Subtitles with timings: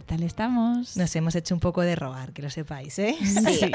[0.00, 0.96] ¿qué tal estamos?
[0.96, 3.14] Nos hemos hecho un poco de rogar, que lo sepáis, ¿eh?
[3.22, 3.70] Sí,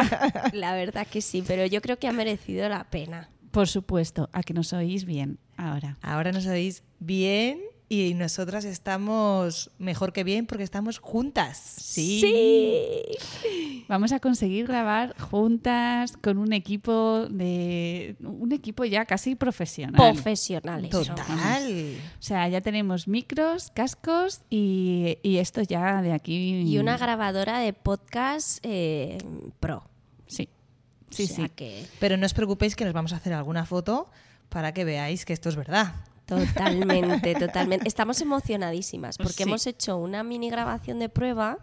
[0.52, 3.30] la verdad que sí, pero yo creo que ha merecido la pena.
[3.50, 5.96] Por supuesto, a que nos oís bien ahora.
[6.02, 7.60] Ahora nos oís bien
[7.92, 11.58] y nosotras estamos mejor que bien porque estamos juntas.
[11.58, 12.20] Sí.
[12.20, 13.84] Sí.
[13.88, 20.12] Vamos a conseguir grabar juntas con un equipo de un equipo ya casi profesional.
[20.12, 20.88] Profesionales.
[20.88, 21.96] Total.
[22.16, 26.60] o sea, ya tenemos micros, cascos y, y esto ya de aquí.
[26.60, 29.18] Y una grabadora de podcast eh,
[29.58, 29.82] pro.
[30.28, 30.48] Sí.
[31.10, 31.52] Sí, O sea sí.
[31.56, 34.08] que Pero no os preocupéis que nos vamos a hacer alguna foto
[34.48, 35.92] para que veáis que esto es verdad.
[36.30, 37.86] Totalmente, totalmente.
[37.88, 39.42] Estamos emocionadísimas porque Sí.
[39.42, 41.58] hemos hecho una mini grabación de prueba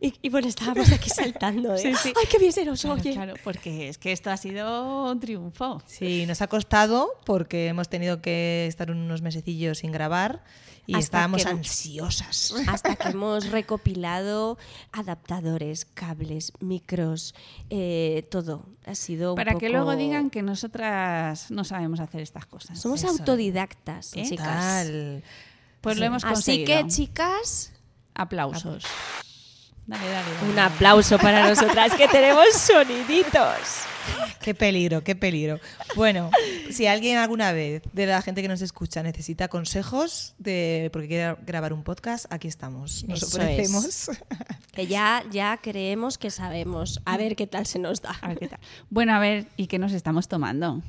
[0.00, 1.74] y, y bueno, estábamos aquí saltando.
[1.74, 1.78] ¿eh?
[1.78, 2.12] Sí, sí.
[2.16, 3.12] ¡Ay, qué bien se nos Claro, oye!
[3.14, 5.82] claro, porque es que esto ha sido un triunfo.
[5.86, 10.44] Sí, nos ha costado porque hemos tenido que estar unos mesecillos sin grabar
[10.88, 12.54] y Hasta estábamos que- ansiosas.
[12.66, 14.56] Hasta que hemos recopilado
[14.90, 17.34] adaptadores, cables, micros,
[17.68, 18.64] eh, todo.
[18.86, 22.80] Ha sido un Para que luego digan que nosotras no sabemos hacer estas cosas.
[22.80, 23.10] Somos Eso.
[23.12, 24.24] autodidactas, ¿Eh?
[24.28, 24.86] chicas.
[24.86, 25.22] Total.
[25.82, 26.66] Pues lo hemos Así conseguido.
[26.82, 27.72] que, chicas,
[28.14, 28.84] Aplausos.
[29.88, 30.52] Dale, dale, dale.
[30.52, 33.86] un aplauso para nosotras que tenemos soniditos.
[34.38, 35.60] Qué peligro, qué peligro.
[35.96, 36.30] Bueno,
[36.70, 41.36] si alguien alguna vez de la gente que nos escucha necesita consejos de porque quiere
[41.46, 43.02] grabar un podcast, aquí estamos.
[43.04, 44.10] Nos Eso ofrecemos.
[44.72, 47.00] Que ya, ya creemos que sabemos.
[47.06, 48.10] A ver qué tal se nos da.
[48.20, 48.60] A ver qué tal.
[48.90, 50.82] Bueno, a ver, ¿y qué nos estamos tomando?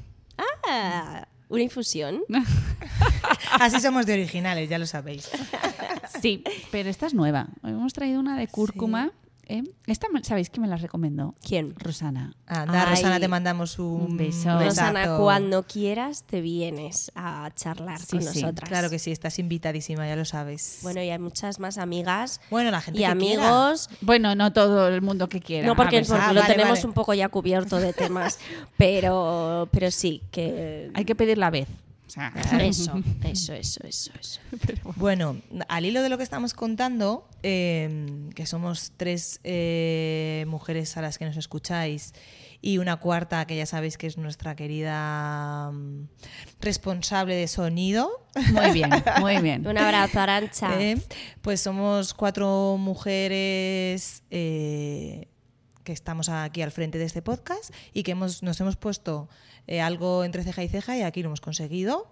[0.68, 2.22] Ah, una infusión.
[3.60, 5.32] Así somos de originales, ya lo sabéis.
[6.22, 7.48] Sí, pero esta es nueva.
[7.64, 9.12] Hemos traído una de cúrcuma.
[9.52, 9.64] ¿eh?
[9.88, 11.34] Esta, ¿sabéis quién me la recomendó?
[11.44, 11.74] ¿Quién?
[11.76, 12.36] Rosana.
[12.46, 12.90] Anda, Ay.
[12.96, 14.58] Rosana, te mandamos un, Un beso.
[14.60, 14.64] besazo.
[14.64, 18.70] Rosana, cuando quieras te vienes a charlar Sí, con sí, nosotras.
[18.70, 20.80] Claro que sí, estás invitadísima, ya lo sabes.
[20.84, 23.90] Bueno, y hay muchas más amigas Bueno, la gente y que amigos.
[24.02, 25.66] Bueno, no todo el mundo que quiera.
[25.66, 26.88] No, porque, A ver, porque Ah, lo vale, tenemos vale.
[26.88, 28.38] un poco ya cubierto de temas,
[28.78, 30.92] pero, pero sí, que...
[30.94, 31.68] hay que pedir la vez.
[32.10, 34.40] O sea, Eso, eso, eso, eso, eso.
[34.96, 35.38] Bueno,
[35.68, 41.20] al hilo de lo que estamos contando, eh, que somos tres eh, mujeres a las
[41.20, 42.14] que nos escucháis
[42.62, 46.08] y una cuarta que ya sabéis que es nuestra querida mm,
[46.62, 48.10] responsable de sonido,
[48.54, 48.90] Muy bien,
[49.20, 49.68] muy bien.
[49.68, 50.82] Un abrazo, Arancha.
[50.82, 50.98] eh,
[51.44, 55.28] pues somos cuatro mujeres eh,
[55.84, 59.30] que estamos aquí al frente de este podcast y que hemos, nos hemos puesto
[59.70, 62.08] eh, algo entre ceja y ceja y aquí lo hemos conseguido.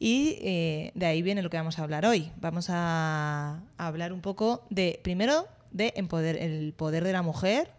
[0.00, 2.30] Y eh, de ahí viene lo que vamos a hablar hoy.
[2.40, 7.70] Vamos a, a hablar un poco de, primero, de empoder, el poder de la mujer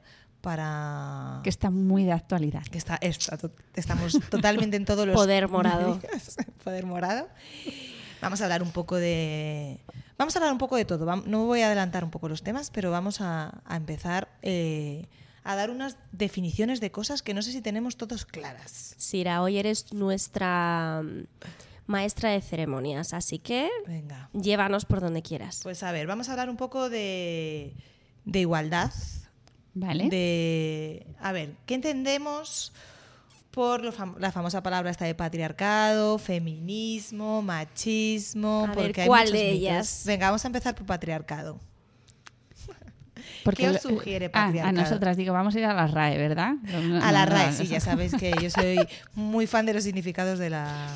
[0.42, 1.40] para...
[1.44, 2.64] Que está muy de actualidad.
[2.64, 5.16] que está, está to- estamos totalmente en todos los...
[5.22, 6.00] Poder morado.
[6.64, 7.28] Poder morado.
[8.22, 9.80] Vamos a hablar un poco de...
[10.18, 11.06] Vamos a hablar un poco de todo.
[11.26, 15.06] No voy a adelantar un poco los temas, pero vamos a, a empezar eh,
[15.44, 18.94] a dar unas definiciones de cosas que no sé si tenemos todos claras.
[18.98, 21.24] Sira, hoy eres nuestra mm,
[21.88, 24.30] maestra de ceremonias, así que Venga.
[24.34, 25.62] llévanos por donde quieras.
[25.64, 27.74] Pues a ver, vamos a hablar un poco de,
[28.26, 28.92] de igualdad.
[29.76, 30.10] ¿Vale?
[30.10, 32.74] De, a ver, ¿qué entendemos
[33.52, 38.66] por lo fam- la famosa palabra esta de patriarcado, feminismo, machismo?
[38.70, 39.60] A porque hay ¿cuál muchos de mitos.
[39.60, 40.04] ellas?
[40.06, 41.60] Venga, vamos a empezar por patriarcado.
[43.44, 44.82] Porque ¿Qué os lo- sugiere Ah, a patriarcado?
[44.82, 46.56] nosotras, digo, vamos a ir a la RAE, ¿verdad?
[47.02, 48.80] A la RAE, sí, ya sabéis que yo soy
[49.16, 50.88] muy fan de los significados de la...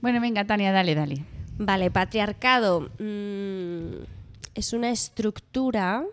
[0.00, 1.24] Bueno, venga, Tania, dale, dale.
[1.56, 4.02] Vale, patriarcado mm,
[4.54, 6.04] es una estructura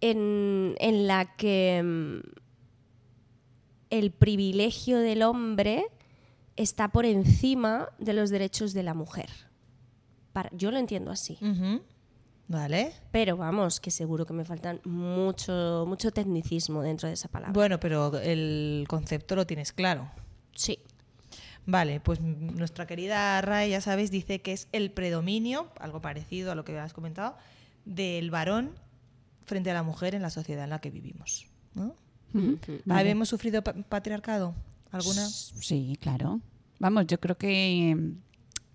[0.00, 2.20] en, en la que mm,
[3.90, 5.84] el privilegio del hombre
[6.56, 9.28] está por encima de los derechos de la mujer.
[10.32, 11.38] Para- yo lo entiendo así.
[12.50, 12.92] ¿Vale?
[13.12, 17.52] Pero vamos, que seguro que me faltan mucho, mucho tecnicismo dentro de esa palabra.
[17.52, 20.10] Bueno, pero el concepto lo tienes claro.
[20.56, 20.80] Sí.
[21.66, 26.56] Vale, pues nuestra querida Ray, ya sabéis, dice que es el predominio, algo parecido a
[26.56, 27.36] lo que has comentado,
[27.84, 28.72] del varón
[29.44, 31.46] frente a la mujer en la sociedad en la que vivimos.
[31.74, 31.94] ¿no?
[32.32, 32.82] Vale.
[32.88, 34.56] ¿Habíamos sufrido pa- patriarcado?
[34.90, 35.24] ¿Alguna?
[35.28, 36.40] Sí, claro.
[36.80, 37.96] Vamos, yo creo que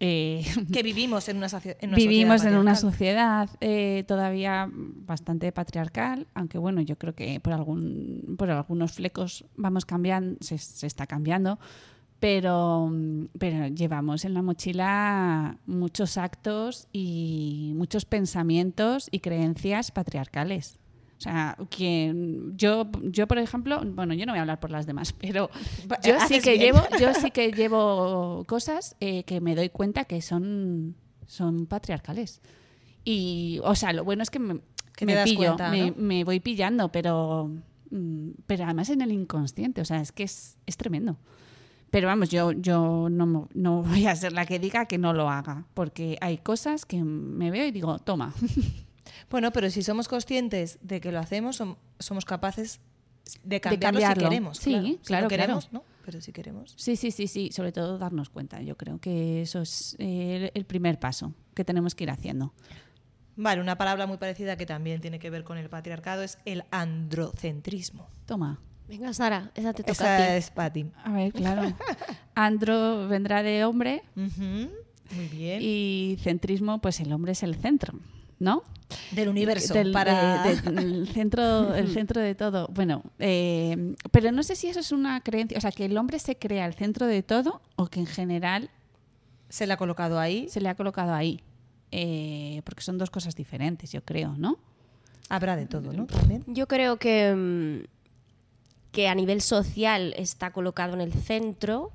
[0.06, 5.52] eh, Que vivimos en una, en una vivimos sociedad en una sociedad eh, todavía bastante
[5.52, 10.88] patriarcal, aunque bueno, yo creo que por algún por algunos flecos vamos cambiando, se, se
[10.88, 11.60] está cambiando,
[12.20, 12.92] pero,
[13.40, 20.80] pero llevamos en la mochila muchos actos y muchos pensamientos y creencias patriarcales.
[21.18, 22.14] O sea, que
[22.56, 25.50] yo, yo por ejemplo, bueno, yo no voy a hablar por las demás, pero
[26.04, 26.74] yo sí que bien.
[26.74, 30.96] llevo, yo sí que llevo cosas eh, que me doy cuenta que son,
[31.26, 32.42] son patriarcales.
[33.04, 34.60] Y, o sea, lo bueno es que me,
[34.96, 35.98] Que me pillo, cuenta, me, ¿no?
[35.98, 37.50] me voy pillando, pero,
[37.92, 41.18] mm, pero además en el inconsciente, o sea, es que es, es tremendo.
[41.92, 45.30] Pero vamos, yo, yo no, no voy a ser la que diga que no lo
[45.30, 48.34] haga, porque hay cosas que me veo y digo, toma.
[49.30, 52.80] Bueno, pero si somos conscientes de que lo hacemos, som- somos capaces
[53.44, 54.22] de cambiarlo, cambiarlo.
[54.24, 54.58] si queremos.
[54.58, 54.88] Sí, claro.
[54.88, 55.86] Si claro, no queremos, claro.
[55.88, 55.96] ¿no?
[56.06, 56.74] Pero si queremos.
[56.78, 58.62] Sí, sí, sí, sí, sobre todo darnos cuenta.
[58.62, 62.54] Yo creo que eso es eh, el primer paso que tenemos que ir haciendo.
[63.38, 66.64] Vale, una palabra muy parecida que también tiene que ver con el patriarcado es el
[66.72, 68.08] androcentrismo.
[68.26, 68.60] Toma.
[68.88, 70.34] Venga, Sara, esa te toca Esa a ti.
[70.38, 70.86] es Patti.
[71.04, 71.74] A ver, claro.
[72.36, 75.60] Andro vendrá de hombre Muy bien.
[75.62, 77.94] y centrismo, pues el hombre es el centro,
[78.40, 78.64] ¿no?
[79.12, 79.74] Del universo.
[79.74, 80.44] Del- para...
[80.44, 82.68] de- de- el, centro, el centro de todo.
[82.72, 86.20] Bueno, eh, pero no sé si eso es una creencia, o sea, que el hombre
[86.20, 88.70] se crea el centro de todo o que en general
[89.50, 90.48] Se le ha colocado ahí.
[90.50, 91.42] se le ha colocado ahí.
[91.92, 94.58] Eh, porque son dos cosas diferentes, yo creo, ¿no?
[95.30, 96.06] Habrá de todo, ¿no?
[96.08, 96.44] También.
[96.48, 97.88] Yo creo que, mm,
[98.92, 101.92] que a nivel social está colocado en el centro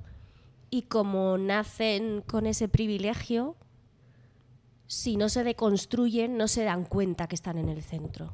[0.69, 3.55] y como nacen con ese privilegio,
[4.93, 8.33] si no se deconstruyen, no se dan cuenta que están en el centro.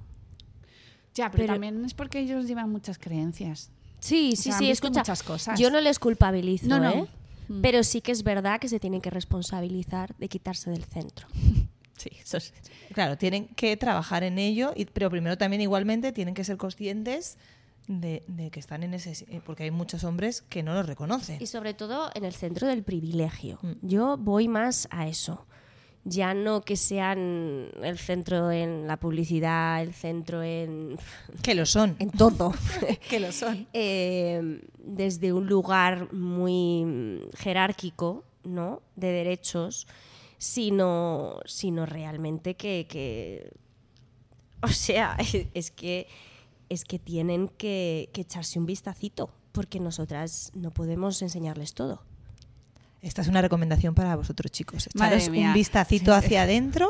[1.14, 3.70] Ya, pero, Pero- también es porque ellos llevan muchas creencias.
[4.00, 5.02] Sí, O sí, sea, sí, escucha.
[5.02, 5.60] muchas cosas.
[5.60, 6.90] Yo no les culpabilizo, No, no.
[6.92, 7.08] ¿eh?
[7.48, 7.62] Mm.
[7.62, 11.28] Pero sí que es verdad que se tienen que responsabilizar de quitarse del centro.
[11.98, 12.54] Sí, eso es.
[12.94, 17.40] Claro, tienen que trabajar en ello, y, pero primero también igualmente tienen que ser conscientes
[17.88, 19.14] de, de que están en ese...
[19.30, 21.42] eh, Porque hay muchos hombres que no lo reconocen.
[21.42, 23.58] Y sobre todo en el centro del privilegio.
[23.64, 23.72] Mm.
[23.88, 25.48] Yo voy más a eso.
[26.10, 30.98] Ya no que sean el centro en la publicidad, el centro en,
[31.44, 31.96] Que lo son.
[32.00, 32.54] en todo.
[33.10, 33.68] que lo son.
[33.74, 38.82] Eh, desde un lugar muy jerárquico, ¿no?
[38.96, 39.86] De derechos,
[40.38, 43.52] sino, sino realmente que, que-
[44.62, 45.18] o sea,
[45.54, 46.08] es que
[46.70, 52.02] es que tienen que, que echarse un vistacito, porque nosotras no podemos enseñarles todo.
[53.02, 54.90] Esta es una recomendación para vosotros, chicos.
[54.96, 55.48] Madre Echaros mía.
[55.50, 56.90] un vistacito hacia adentro.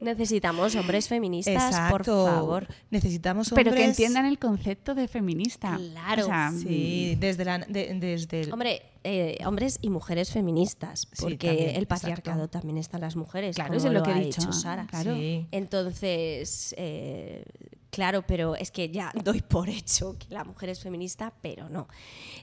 [0.00, 2.66] Necesitamos hombres feministas, por favor.
[2.90, 3.64] Necesitamos hombres...
[3.66, 5.76] Pero que entiendan el concepto de feminista.
[5.76, 6.22] Claro.
[6.22, 8.52] O sea, Sí, desde, la, de- desde el...
[8.52, 12.58] Hombre, eh, hombres y mujeres feministas, Sí, porque también, el patriarcado exacto.
[12.58, 13.56] también está en las mujeres.
[13.56, 14.86] Claro, como eso es lo que ha he dicho, dicho Sara.
[14.86, 15.14] claro.
[15.16, 15.46] Sí.
[15.50, 17.44] Entonces, eh,
[17.90, 21.88] claro, pero es que ya doy por hecho que la mujer es feminista, pero no.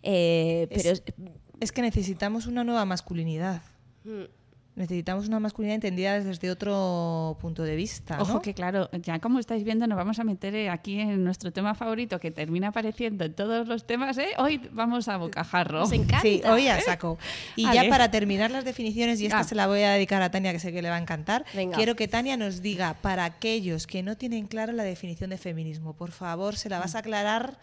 [0.04, 1.04] Eh, pero Es-
[1.60, 3.62] Es que necesitamos una nueva masculinidad.
[4.04, 4.24] Mm.
[4.76, 8.22] Necesitamos una masculinidad entendida desde otro punto de vista.
[8.22, 8.42] Ojo ¿no?
[8.44, 11.74] que claro, ya como estáis viendo nos vamos a meter eh, aquí en nuestro tema
[11.74, 14.28] favorito que termina apareciendo en todos los temas, ¿eh?
[14.38, 15.80] Hoy vamos a bocajarro.
[15.80, 16.22] nos encanta.
[16.22, 17.18] Sí, hoy a saco.
[17.56, 19.44] Y ya para terminar las definiciones, y esta Ah.
[19.44, 21.76] se la voy a dedicar a Tania, que sé que le va a encantar, Venga.
[21.76, 25.94] quiero que Tania nos diga, para aquellos que no tienen clara la definición de feminismo,
[25.94, 27.58] por favor, se la vas a aclarar,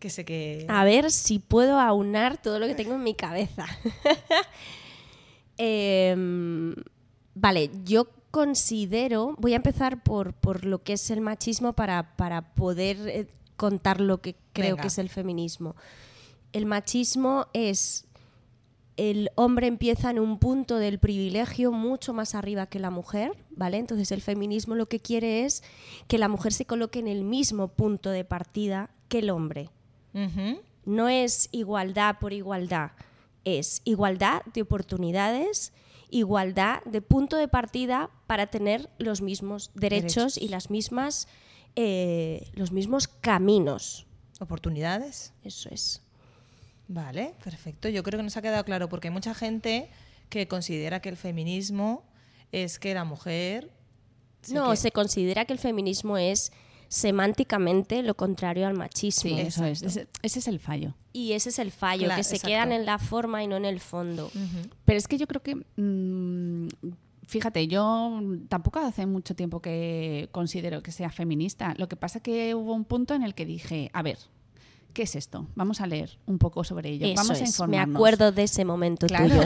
[0.00, 0.66] que sé que...
[0.68, 3.66] A ver si puedo aunar todo lo que tengo en mi cabeza.
[5.62, 6.74] Em,
[7.34, 12.54] vale, yo considero, voy a empezar por, por lo que es el machismo para, para
[12.54, 14.80] poder eh, contar lo que creo Venga.
[14.80, 15.76] que es el feminismo.
[16.54, 18.06] El machismo es
[18.96, 23.76] el hombre empieza en un punto del privilegio mucho más arriba que la mujer, ¿vale?
[23.76, 25.62] Entonces el feminismo lo que quiere es
[26.08, 29.68] que la mujer se coloque en el mismo punto de partida que el hombre
[30.84, 32.92] No es igualdad por igualdad,
[33.44, 35.72] es igualdad de oportunidades,
[36.10, 40.38] igualdad de punto de partida para tener los mismos derechos, Derechos.
[40.38, 41.28] y las mismas,
[41.76, 44.06] eh, los mismos caminos.
[44.40, 45.32] ¿Oportunidades?
[45.44, 46.02] Eso es.
[46.88, 47.88] Vale, perfecto.
[47.88, 49.88] Yo creo que nos ha quedado claro, porque hay mucha gente
[50.28, 52.02] que considera que el feminismo
[52.52, 53.70] es que la mujer...
[54.52, 56.50] no, que- se considera que el feminismo es
[56.90, 59.30] semánticamente lo contrario al machismo.
[59.30, 59.80] Sí, eso es.
[59.82, 60.94] Ese, ese es el fallo.
[61.12, 62.48] Y ese es el fallo, Claro, que se exacto.
[62.48, 64.28] quedan en la forma y no en el fondo.
[64.84, 66.68] Pero es que yo creo que, mm,
[67.26, 71.74] fíjate, yo tampoco hace mucho tiempo que considero que sea feminista.
[71.78, 74.18] Lo que pasa que hubo un punto en el que dije, a ver,
[74.92, 75.46] ¿qué es esto?
[75.54, 77.06] Vamos a leer un poco sobre ello.
[77.06, 79.44] Eso Vamos a es, me acuerdo de ese momento Claro, tuyo.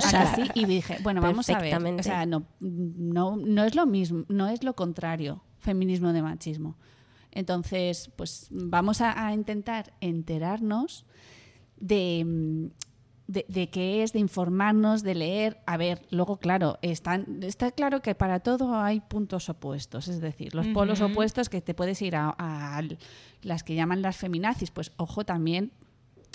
[0.55, 1.77] Y dije, bueno, vamos a ver.
[1.77, 6.79] O sea, no, no, no es lo mismo, no es lo contrario, feminismo de machismo.
[7.35, 11.05] Entonces, pues vamos a, a intentar enterarnos
[11.76, 12.67] de, mm,
[13.26, 15.59] de, de qué es, de informarnos, de leer.
[15.67, 20.55] A ver, luego, claro, están, está claro que para todo hay puntos opuestos, es decir,
[20.55, 22.83] los polos opuestos que te puedes ir a, a
[23.43, 25.73] las que llaman las feminazis, pues ojo también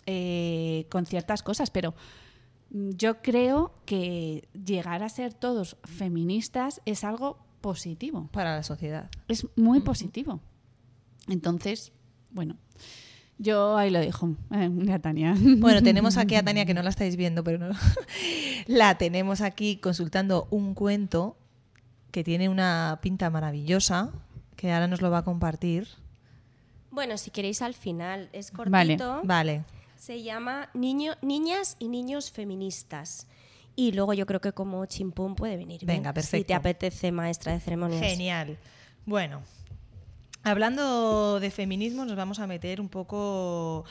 [0.06, 1.94] eh, con ciertas cosas, pero
[2.72, 8.30] mm, yo creo que llegar a ser todos feministas es algo positivo.
[8.32, 9.10] Para la sociedad.
[9.28, 10.40] Es muy positivo.
[11.30, 11.92] Entonces,
[12.32, 12.58] bueno,
[13.38, 14.36] yo ahí lo dejo.
[14.52, 15.36] Eh, Tania.
[15.58, 17.70] Bueno, tenemos aquí a Tania, que no la estáis viendo, pero no.
[18.68, 21.38] la tenemos aquí consultando un cuento
[22.12, 24.12] que tiene una pinta maravillosa,
[24.56, 25.88] que ahora nos lo va a compartir.
[26.92, 29.22] Bueno, si queréis al final, es cortito.
[29.24, 29.64] Vale.
[29.96, 33.28] Se llama Niño, Niñas y Niños Feministas.
[33.76, 35.86] Y luego yo creo que como chimpún puede venir.
[35.86, 36.48] bien, Venga, Si perfecto.
[36.48, 38.02] te apetece, maestra de ceremonias.
[38.02, 38.58] Genial.
[39.06, 39.42] Bueno,
[40.44, 43.86] hablando de feminismo, nos vamos a meter un poco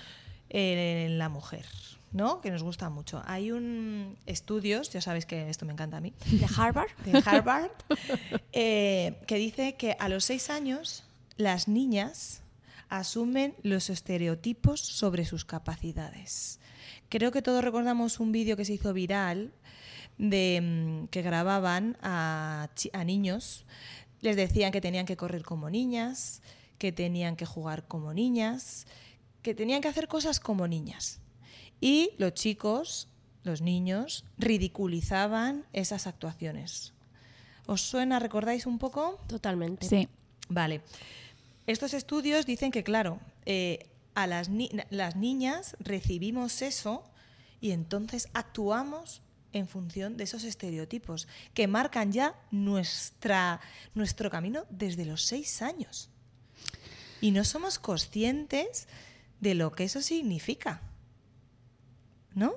[0.48, 1.66] en la mujer,
[2.12, 2.40] ¿no?
[2.40, 3.22] Que nos gusta mucho.
[3.26, 6.90] Hay un estudios, ya sabéis que esto me encanta a mí, ¿De Harvard?
[7.04, 7.70] de Harvard,
[8.52, 11.04] eh, que dice que a los seis años
[11.36, 12.42] las niñas
[12.88, 16.58] asumen los estereotipos sobre sus capacidades.
[17.08, 19.52] Creo que todos recordamos un vídeo que se hizo viral
[20.18, 22.68] de mm, que grababan a,
[23.04, 23.64] niños.
[24.20, 26.42] Les decían que tenían que correr como niñas,
[26.78, 28.86] que tenían que jugar como niñas,
[29.42, 31.20] que tenían que hacer cosas como niñas.
[31.80, 33.08] Y los chicos,
[33.44, 36.92] los niños, ridiculizaban esas actuaciones.
[37.66, 39.18] ¿Os suena, recordáis un poco?
[39.28, 39.86] Totalmente.
[39.88, 40.08] Sí.
[40.48, 40.80] Vale.
[41.66, 47.04] Estos estudios dicen que, claro, eh, a las, ni- las niñas recibimos eso
[47.60, 49.20] y entonces actuamos
[49.52, 53.60] en función de esos estereotipos que marcan ya nuestra,
[53.94, 56.10] nuestro camino desde los seis años.
[57.20, 58.88] Y no somos conscientes
[59.40, 60.82] de lo que eso significa.
[62.34, 62.54] ¿No?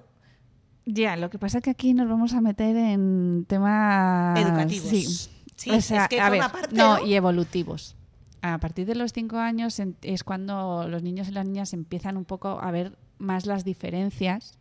[0.86, 4.89] Ya, lo que pasa es que aquí nos vamos a meter en temas Educativos.
[4.89, 5.29] Sí,
[5.62, 7.05] Sí, O sea, es que a ver, parte, no, ¿no?
[7.05, 7.95] y evolutivos.
[8.41, 12.25] A partir de los cinco años es cuando los niños y las niñas empiezan un
[12.25, 14.57] poco a ver más las diferencias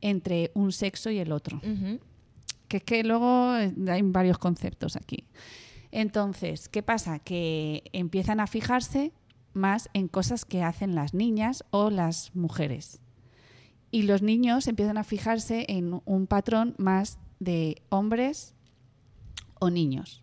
[0.00, 1.60] entre un sexo y el otro.
[2.68, 5.24] Que es que luego eh, hay varios conceptos aquí.
[5.90, 7.18] Entonces, ¿qué pasa?
[7.18, 9.12] Que empiezan a fijarse
[9.52, 13.00] más en cosas que hacen las niñas o las mujeres.
[13.90, 18.54] Y los niños empiezan a fijarse en un patrón más de hombres
[19.58, 20.22] o niños.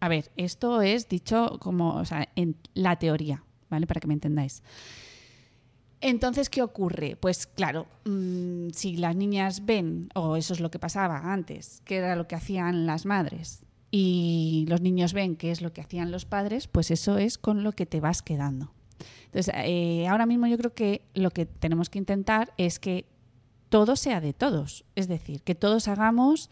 [0.00, 3.86] A ver, esto es dicho como, o sea, en la teoría, ¿vale?
[3.86, 4.64] Para que me entendáis.
[6.02, 7.16] Entonces, ¿qué ocurre?
[7.16, 11.96] Pues claro, mm, si las niñas ven, o eso es lo que pasaba antes, que
[11.96, 16.10] era lo que hacían las madres, y los niños ven qué es lo que hacían
[16.10, 18.72] los padres, pues eso es con lo que te vas quedando.
[19.26, 23.06] Entonces, eh, ahora mismo yo creo que lo que tenemos que intentar es que
[23.68, 26.50] todo sea de todos, es decir, que todos hagamos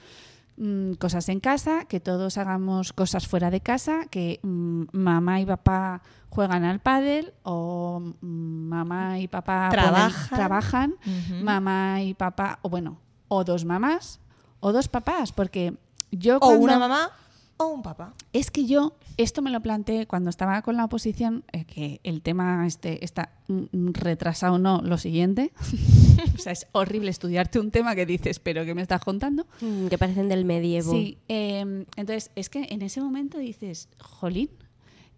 [0.60, 5.46] mm, cosas en casa, que todos hagamos cosas fuera de casa, que mm, mamá y
[5.46, 9.68] papá juegan al pádel o mm, mamá y papá
[10.36, 10.94] Trabajan.
[11.42, 12.98] mamá y papá, o bueno,
[13.28, 14.20] o dos mamás
[14.60, 15.74] o dos papás, porque
[16.12, 17.10] yo O cuando- una mamá
[17.60, 18.14] o un papá.
[18.32, 22.22] es que yo esto me lo planteé cuando estaba con la oposición, eh, que el
[22.22, 25.52] tema este está mm, retrasado o no, lo siguiente.
[26.34, 29.46] o sea, es horrible estudiarte un tema que dices, pero ¿qué me estás contando?
[29.60, 30.92] Mm, Que parecen del medievo.
[30.92, 34.48] Sí, eh, entonces es que en ese momento dices, jolín,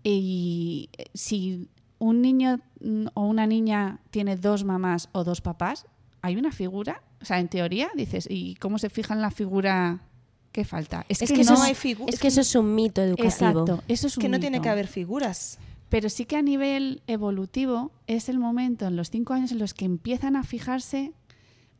[0.02, 1.68] y eh, si
[2.00, 5.86] un niño mm, o una niña tiene dos mamás o dos papás,
[6.22, 10.00] hay una figura, o sea, en teoría dices, ¿y cómo se fija en la figura
[10.52, 11.04] que falta?
[11.08, 13.28] Es, que, que, no eso, hay es, figu- es que eso es un mito educativo.
[13.30, 15.58] Exacto, eso es un que no tiene que haber figuras.
[15.88, 19.74] Pero sí que a nivel evolutivo es el momento en los cinco años en los
[19.74, 21.12] que empiezan a fijarse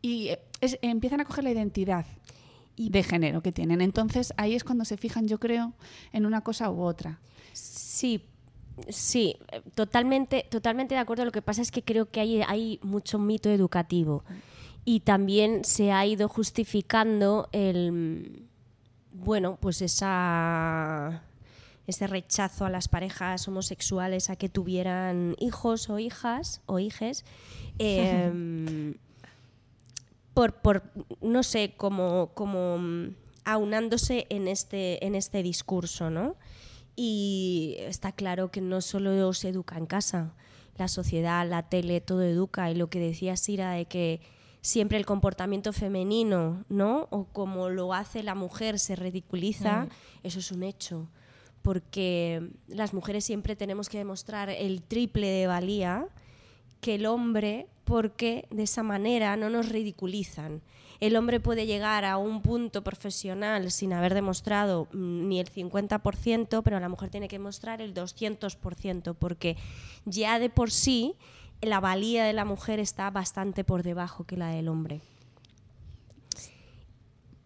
[0.02, 2.04] y eh, es- empiezan a coger la identidad
[2.76, 3.80] de género que tienen.
[3.80, 5.72] Entonces ahí es cuando se fijan, yo creo,
[6.12, 7.20] en una cosa u otra.
[7.52, 8.24] Sí,
[8.88, 9.36] sí,
[9.74, 11.24] totalmente, totalmente de acuerdo.
[11.24, 14.24] Lo que pasa es que creo que hay, hay mucho mito educativo
[14.84, 18.48] y también se ha ido justificando el,
[19.12, 21.22] bueno, pues esa
[21.86, 27.24] ese rechazo a las parejas homosexuales a que tuvieran hijos o hijas o hijes
[27.78, 28.94] em,
[30.32, 30.82] por, por
[31.20, 32.78] no sé como como
[33.44, 36.36] aunándose en este en este discurso no
[36.94, 40.34] y está claro que no solo se educa en casa
[40.76, 42.70] la sociedad la tele todo educa.
[42.70, 44.20] Y lo que decía Sira de que
[44.62, 49.88] siempre el comportamiento femenino no o como lo hace la mujer se ridiculiza
[50.22, 51.08] eso es un hecho.
[51.60, 56.06] Porque las mujeres siempre tenemos que demostrar el triple de valía
[56.80, 60.62] que el hombre porque de esa manera no nos ridiculizan.
[61.00, 66.62] El hombre puede llegar a un punto profesional sin haber demostrado mm, ni el 50%,
[66.62, 69.56] pero la mujer tiene que mostrar el 200%, porque
[70.04, 71.16] ya de por sí
[71.62, 75.00] la valía de la mujer está bastante por debajo que la del hombre.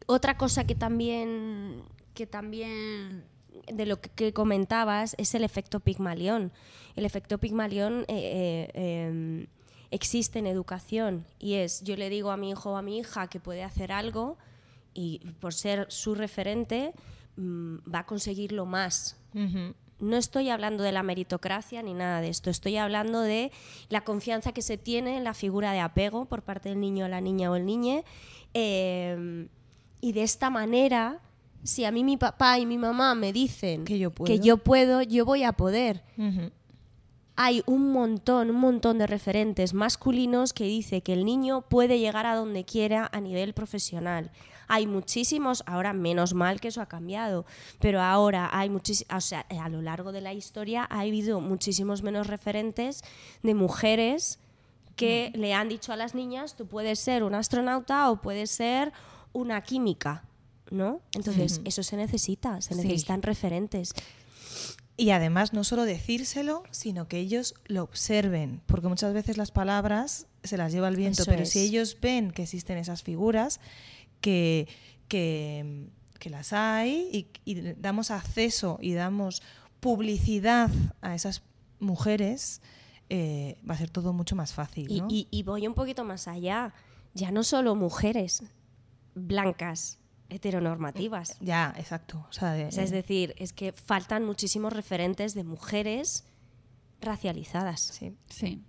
[0.07, 1.83] Otra cosa que también,
[2.15, 3.25] que también
[3.73, 6.53] de lo que, comentabas es el efecto Pigmalión.
[6.95, 9.47] El efecto Pigmalión eh, eh, eh,
[9.91, 13.29] existe en educación y es, yo le digo a mi hijo o a mi hija
[13.29, 14.39] que puede hacer algo
[14.95, 16.93] y por ser su referente
[17.37, 19.17] mm, va a conseguirlo más.
[19.99, 23.51] No estoy hablando de la meritocracia ni nada de esto, estoy hablando de
[23.89, 27.21] la confianza que se tiene en la figura de apego por parte del niño, la
[27.21, 28.05] niña o el niñe.
[28.55, 29.49] eh,
[30.01, 31.21] y de esta manera,
[31.65, 34.27] si a mí mi papá y mi mamá me dicen Que yo puedo.
[34.27, 36.03] que yo puedo, yo voy a poder.
[37.35, 42.25] Hay un montón, un montón de referentes masculinos que dice que el niño puede llegar
[42.27, 44.31] a donde quiera a nivel profesional.
[44.69, 47.47] Hay muchísimos, ahora menos mal que eso ha cambiado,
[47.81, 52.03] pero ahora hay muchísimos, o sea, a lo largo de la historia ha habido muchísimos
[52.03, 53.03] menos referentes
[53.43, 54.39] de mujeres
[54.97, 58.93] que le han dicho a las niñas, tú puedes ser un astronauta o puedes ser
[59.33, 60.25] una química,
[60.71, 61.01] ¿no?
[61.15, 62.81] Entonces, eso se necesita, se Sí.
[62.83, 63.93] necesitan referentes.
[64.99, 70.27] Y además no solo decírselo, sino que ellos lo observen, porque muchas veces las palabras
[70.43, 71.51] se las lleva el viento, Eso pero es.
[71.51, 73.61] si ellos ven que existen esas figuras,
[74.21, 74.69] que,
[75.09, 79.43] que, que las hay y, y damos acceso y damos
[79.81, 80.71] publicidad
[81.03, 81.43] a esas
[81.79, 82.61] mujeres,
[83.11, 84.91] eh, va a ser todo mucho más fácil.
[84.91, 85.07] Y, ¿no?
[85.11, 86.73] y- y voy un poquito más allá.
[87.15, 88.43] Ya no solo mujeres
[89.15, 91.39] blancas, heteronormativas.
[91.41, 92.27] ya, exacto.
[92.29, 96.25] O sea, de- O sea, es decir, es que faltan muchísimos referentes de mujeres
[97.01, 97.81] racializadas.
[97.81, 98.17] sí.
[98.29, 98.63] Sí.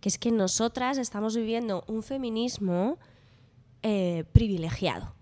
[0.00, 2.98] Que es que nosotras estamos viviendo un feminismo
[3.84, 5.14] eh, privilegiado.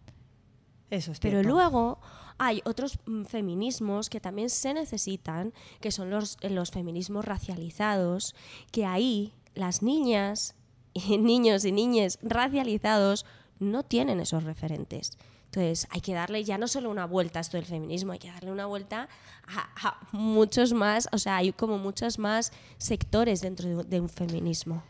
[0.88, 1.49] Eso es Pero cierto.
[1.49, 1.99] luego
[2.38, 8.37] hay otros mm, feminismos que también se necesitan, que son los, eh, los feminismos racializados,
[8.70, 10.55] que ahí las niñas,
[10.94, 13.27] y niños y niñas racializados
[13.59, 15.18] no tienen esos referentes.
[15.46, 18.29] Entonces hay que darle ya no solo una vuelta a esto del feminismo, hay que
[18.29, 19.09] darle una vuelta
[19.46, 24.09] a, a muchos más, o sea, hay como muchos más sectores dentro de, de un
[24.09, 24.85] feminismo.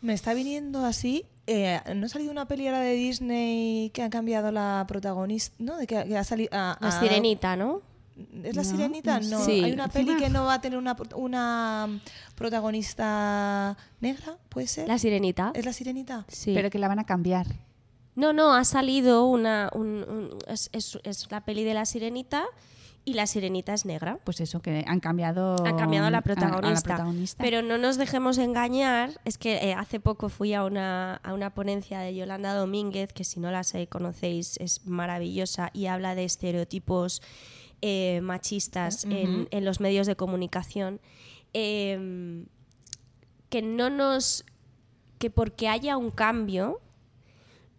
[0.00, 1.24] Me está viniendo así.
[1.46, 5.56] eh, ¿No ha salido una peli ahora de Disney que ha cambiado la protagonista?
[5.58, 5.76] ¿No?
[5.76, 6.50] De que, que ha salido.
[6.52, 7.82] La sirenita, ¿no?
[8.42, 9.20] ¿Es la No, sirenita?
[9.20, 9.44] no.
[9.44, 9.62] Sí.
[9.64, 12.00] Hay una peli que no va a tener una, una
[12.34, 14.88] protagonista negra, ¿puede ser?
[14.88, 15.52] La sirenita.
[15.54, 16.24] ¿Es la sirenita?
[16.28, 16.52] Sí.
[16.54, 17.46] Pero que la van a cambiar.
[18.14, 19.70] No, no, ha salido una.
[19.74, 22.44] un- un- es, es- es la peli de la sirenita
[23.08, 24.18] y la sirenita es negra.
[24.22, 26.68] Pues eso, que han cambiado, Han cambiado la protagonista.
[26.68, 27.42] a la protagonista.
[27.42, 29.18] Pero no nos dejemos engañar.
[29.24, 33.24] Es que eh, hace poco fui a una, a una ponencia de Yolanda Domínguez, que
[33.24, 37.22] si no la sé, conocéis, es maravillosa y habla de estereotipos
[37.80, 41.00] eh, machistas en, en los medios de comunicación.
[41.54, 42.44] Eh,
[43.48, 44.44] que no nos.
[45.18, 46.82] que porque haya un cambio,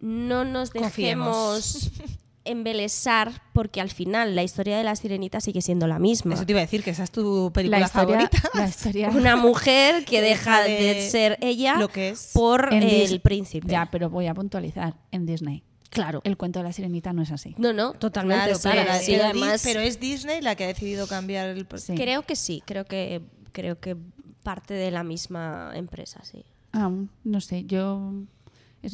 [0.00, 1.92] no nos Confiemos.
[2.50, 6.34] embelesar, porque al final la historia de la sirenita sigue siendo la misma.
[6.34, 8.50] Eso te iba a decir, que esa es tu película la historia, favorita.
[8.54, 12.30] la historia Una mujer que deja de, de ser ella lo que es.
[12.34, 13.68] por En el Dis- príncipe.
[13.68, 14.94] Ya, pero voy a puntualizar.
[15.12, 15.62] En Disney.
[15.90, 16.20] claro.
[16.24, 17.54] El cuento de la sirenita no es así.
[17.58, 18.52] No, no, totalmente.
[18.60, 21.66] Claro, pero, Sí, pero además, Di- pero es Disney la que ha decidido cambiar el.
[21.76, 21.94] Sí.
[21.94, 23.96] creo que sí, creo que creo que
[24.42, 26.44] parte de la misma empresa, sí.
[26.72, 26.90] Ah,
[27.24, 28.12] no sé, yo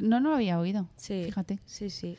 [0.01, 0.89] no, no lo había oído.
[0.97, 1.23] Sí.
[1.27, 1.59] Fíjate.
[1.67, 2.17] Sí, sí.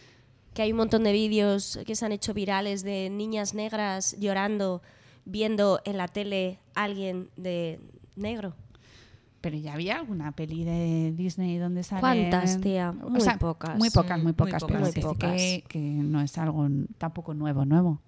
[0.57, 4.81] Que hay un montón de vídeos que se han hecho virales de niñas negras llorando
[5.23, 7.79] viendo en la tele a alguien de
[8.15, 8.55] negro.
[9.39, 12.31] Pero ya había alguna peli de Disney donde salen...
[12.31, 12.91] ¿Cuántas, tía?
[12.91, 13.77] Muy pocas.
[13.77, 14.63] Muy pocas, muy muy pocas.
[14.63, 16.67] pero muy que, que no es algo
[16.97, 18.01] tampoco nuevo, nuevo.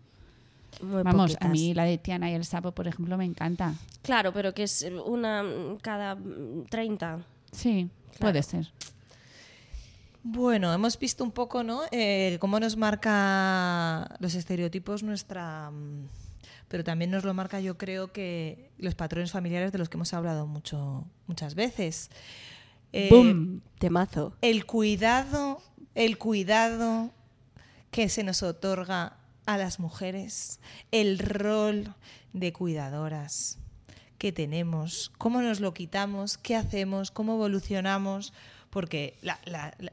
[0.81, 3.75] Muy Vamos, a mí la de Tiana y el sapo, por ejemplo, me encanta.
[4.01, 5.43] Claro, pero que es una
[5.83, 7.19] cada mm, 30.
[7.51, 8.71] Sí, puede ser.
[10.31, 11.81] Bueno, hemos visto un poco, ¿no?
[11.89, 15.71] Eh, cómo nos marca los estereotipos nuestra.
[15.71, 16.07] mm,
[16.67, 20.13] Pero también nos lo marca, yo creo que los patrones familiares de los que hemos
[20.13, 22.11] hablado mucho, muchas veces.
[22.93, 23.61] Eh, ¡Bum!
[23.79, 24.35] Temazo.
[24.43, 25.63] El cuidado,
[25.95, 27.09] el cuidado
[27.89, 30.59] que se nos otorga a las mujeres,
[30.91, 31.95] el rol
[32.33, 33.57] de cuidadoras
[34.19, 38.31] que tenemos, cómo nos lo quitamos, qué hacemos, cómo evolucionamos,
[38.69, 39.39] porque la-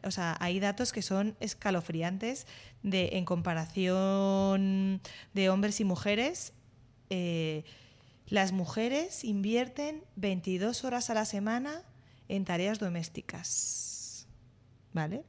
[0.04, 2.46] o sea, hay datos que son escalofriantes
[2.82, 5.00] de, en comparación
[5.34, 6.52] de hombres y mujeres.
[7.10, 7.64] eh,
[8.28, 11.82] las mujeres invierten 22 horas a la semana
[12.28, 14.26] en tareas domésticas,
[14.92, 15.22] ¿vale?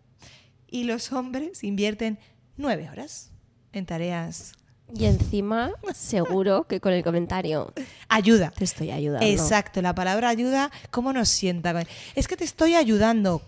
[0.67, 2.17] Y los hombres invierten
[2.57, 3.29] 9 horas
[3.71, 4.53] en tareas
[4.93, 7.73] Y encima, seguro que con el comentario
[8.07, 8.51] ayuda.
[8.51, 9.25] te estoy ayudando.
[9.25, 11.75] Exacto, la palabra ayuda, ¿cómo nos sienta?
[12.15, 13.41] Es que te estoy ayudando.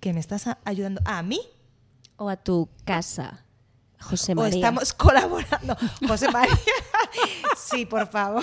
[0.00, 1.40] ¿Que me estás ayudando a mí?
[2.16, 3.44] O a tu casa.
[4.00, 4.56] José o María.
[4.56, 5.76] estamos colaborando.
[6.08, 6.58] José María,
[7.56, 8.42] sí, por favor.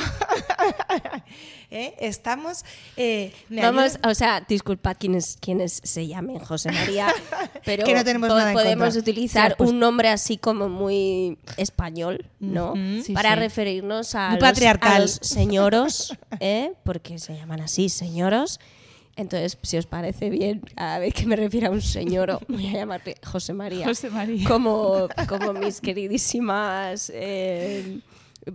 [1.69, 1.95] ¿Eh?
[1.99, 2.63] Estamos.
[2.95, 7.07] eh, Vamos, o sea, disculpad quienes, quienes se llamen José María,
[7.65, 10.69] pero Que no tenemos po- nada en podemos utilizar Sí, pues- un nombre así como
[10.69, 12.73] muy español, ¿no?
[13.03, 13.39] Sí, Para sí.
[13.39, 14.93] referirnos a los, patriarcal.
[14.93, 16.71] a los señoros, ¿eh?
[16.83, 18.59] porque se llaman así, señoros.
[19.17, 22.71] Entonces, si os parece bien, cada vez que me refiero a un señor, voy a
[22.73, 23.85] llamarle José María.
[23.87, 24.47] José María.
[24.47, 27.99] Como, como mis queridísimas, eh,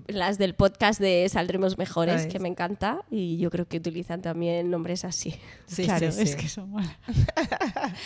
[0.07, 4.71] las del podcast de Saldremos Mejores, que me encanta, y yo creo que utilizan también
[4.71, 5.35] nombres así.
[5.67, 6.97] Sí, claro, sí, es que mola.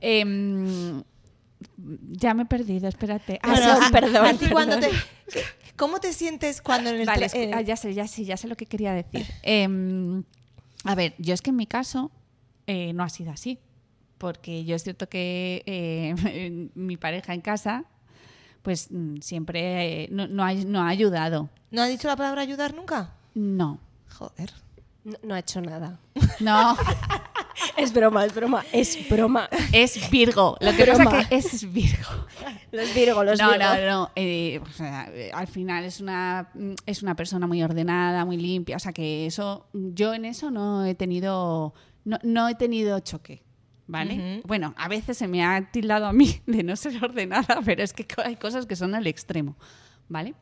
[0.00, 1.02] Em,
[2.12, 3.40] ya me he perdido, espérate.
[3.42, 4.90] Ah, Bueno, sí, a- perdón, a ti cuando perdón.
[5.26, 5.44] te- ¿qué-
[5.76, 8.46] ¿Cómo te sientes cuando en el Vale, eh, ah, ya sé, ya sé, ya sé
[8.48, 9.26] lo que quería decir.
[9.42, 10.22] Em,
[10.84, 12.10] a ver, yo es que en mi caso
[12.66, 13.58] eh, no ha sido así.
[14.18, 17.84] Porque yo es cierto que eh, mi pareja en casa,
[18.62, 21.48] pues mm, siempre eh, no, no ha, no ha ayudado.
[21.70, 23.14] ¿No ha dicho la palabra ayudar nunca?
[23.34, 23.78] No.
[24.18, 24.52] Joder.
[25.04, 26.00] No, no ha hecho nada.
[26.40, 26.76] No,
[27.78, 29.48] Es broma, es broma, es broma.
[29.72, 30.56] es Virgo.
[30.60, 31.04] Lo que Broma.
[31.04, 32.26] pasa que es Virgo.
[32.72, 33.64] Los Virgo, los no, Virgo.
[33.64, 34.10] no, no.
[34.16, 38.76] eh, o sea, al final es una, mm, es una persona muy ordenada, muy limpia.
[38.76, 41.72] O sea que eso, yo en eso no he tenido,
[42.04, 43.42] no, no he tenido choque.
[43.86, 44.42] ¿Vale?
[44.44, 47.94] Bueno, a veces se me ha tildado a mí de no ser ordenada, pero es
[47.94, 49.56] que hay cosas que son al extremo.
[50.08, 50.34] ¿Vale?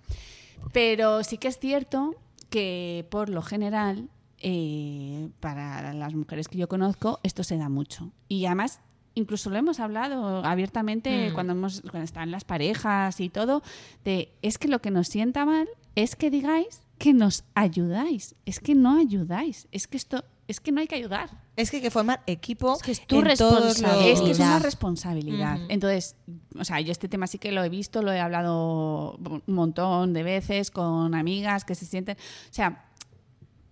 [0.72, 2.16] Pero sí que es cierto
[2.50, 8.12] que por lo general, eh, para las mujeres que yo conozco, esto se da mucho.
[8.28, 8.80] Y además,
[9.14, 11.34] incluso lo hemos hablado abiertamente Mm.
[11.34, 13.62] cuando, hemos, cuando están las parejas y todo,
[14.04, 18.34] de es que lo que nos sienta mal es que digáis que nos ayudáis.
[18.46, 19.68] Es que no ayudáis.
[19.70, 21.28] Es que esto, es que no hay que ayudar.
[21.56, 22.74] Es que hay que formar equipo.
[22.74, 24.08] Es que es tu responsabilidad.
[24.08, 25.56] Es que es una responsabilidad.
[25.56, 25.66] Ujú.
[25.68, 26.16] Entonces,
[26.58, 30.14] o sea, yo este tema sí que lo he visto, lo he hablado un montón
[30.14, 32.16] de veces con amigas que se sienten.
[32.16, 32.84] O sea,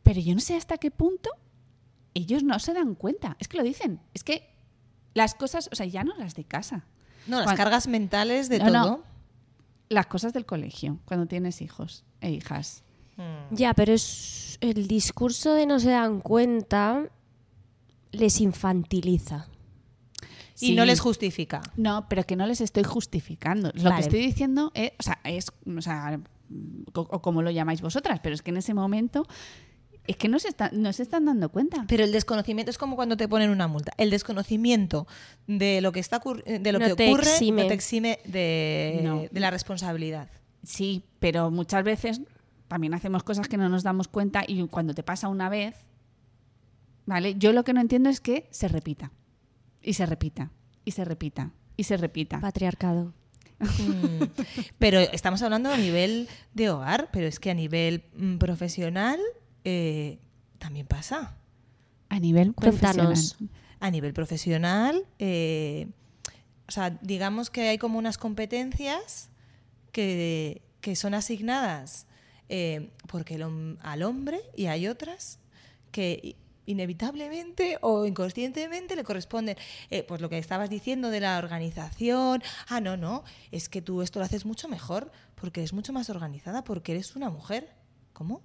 [0.05, 1.31] pero yo no sé hasta qué punto
[2.15, 3.37] ellos no se dan cuenta.
[3.41, 4.01] Es que lo dicen.
[4.15, 4.55] Es que
[5.15, 6.87] las cosas, o sea, ya no las de casa.
[7.27, 8.85] No, las cargas mentales de No, no.
[8.85, 9.05] todo.
[9.89, 12.85] Las cosas del colegio, cuando tienes hijos e hijas.
[13.17, 13.55] Mm.
[13.55, 17.09] Ya, pero es el discurso de no se dan cuenta
[18.13, 19.49] les infantiliza.
[20.61, 21.61] Y no les justifica.
[21.77, 23.73] No, pero que no les estoy justificando.
[23.75, 23.97] Lo Vale.
[23.97, 26.21] que estoy diciendo es, o sea, es, o sea,
[26.95, 29.27] o como lo llamáis vosotras, pero es que en ese momento
[30.07, 31.85] es que no se, está- no se están dando cuenta.
[31.89, 33.93] Pero el desconocimiento es como cuando te ponen una multa.
[33.97, 35.07] El desconocimiento
[35.47, 37.63] de lo que está de lo No que te ocurre exime.
[37.63, 39.23] no te exime de, No.
[39.31, 40.29] de la responsabilidad.
[40.63, 42.21] Sí, pero muchas veces
[42.69, 45.75] también hacemos cosas que no nos damos cuenta y cuando te pasa una vez,
[47.07, 47.35] ¿vale?
[47.37, 49.11] Yo lo que no entiendo es que se repita.
[49.83, 50.51] Y se repita.
[50.85, 51.51] Y se repita.
[51.77, 52.41] Y se repita.
[52.41, 53.13] Patriarcado.
[53.59, 54.25] Mm.
[54.79, 59.19] Pero estamos hablando a nivel de hogar, pero es que a nivel mm, profesional
[59.65, 60.19] eh,
[60.59, 61.37] también pasa.
[62.09, 63.35] A nivel Cuéntanos.
[63.35, 63.61] profesional.
[63.81, 65.89] A nivel profesional, eh,
[66.67, 69.29] o sea, digamos que hay como unas competencias
[69.93, 72.07] que, que son asignadas
[72.49, 75.39] eh, porque el al hombre y hay otras
[75.91, 79.57] que inevitablemente o inconscientemente le corresponden.
[79.91, 82.43] Eh, pues lo que estabas diciendo de la organización.
[82.69, 86.11] Ah, no, no, es que tú esto lo haces mucho mejor porque eres mucho más
[86.11, 87.75] organizada, porque eres una mujer.
[88.13, 88.43] ¿Cómo?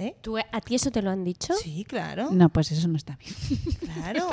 [0.00, 0.14] ¿Eh?
[0.20, 1.52] ¿Tú, ¿A ti eso te lo han dicho?
[1.54, 2.28] Sí, claro.
[2.30, 3.34] No, pues eso no está bien.
[3.98, 4.30] Claro.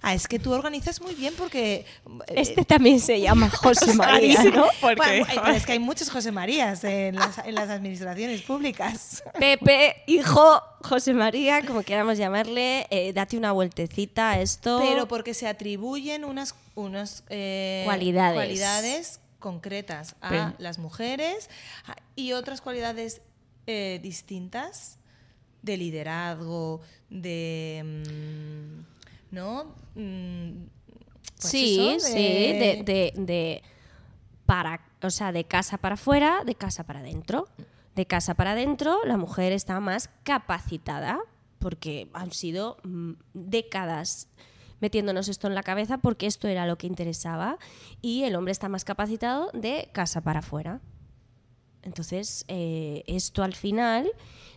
[0.00, 1.84] Ah, es que tú organizas muy bien porque.
[2.28, 4.66] eh, Este también se llama José María, ¿no?
[4.80, 9.24] Bueno, pero es que hay muchos José Marías en las, en las administraciones públicas.
[9.40, 14.78] Pepe, hijo, José María, como queramos llamarle, eh, date una vueltecita a esto.
[14.80, 18.34] Pero porque se atribuyen unas, unas eh, Cualidades.
[18.36, 21.50] cualidades concretas a Pero- las mujeres
[21.88, 23.20] a- y otras cualidades
[23.66, 24.97] eh, distintas
[25.62, 27.82] de liderazgo, de.
[27.84, 29.74] mm, ¿No?
[29.94, 30.64] Mm,
[31.40, 33.62] pues sí, eso, sí, de, de- de
[34.46, 37.48] para, o sea, de casa para afuera, de casa para adentro.
[37.94, 41.18] De casa para adentro, la mujer está más capacitada
[41.58, 44.28] porque han sido mm, décadas
[44.80, 47.58] metiéndonos esto en la cabeza porque esto era lo que interesaba
[48.00, 50.80] y el hombre está más capacitado de casa para afuera.
[51.82, 54.10] Entonces, eh, esto al final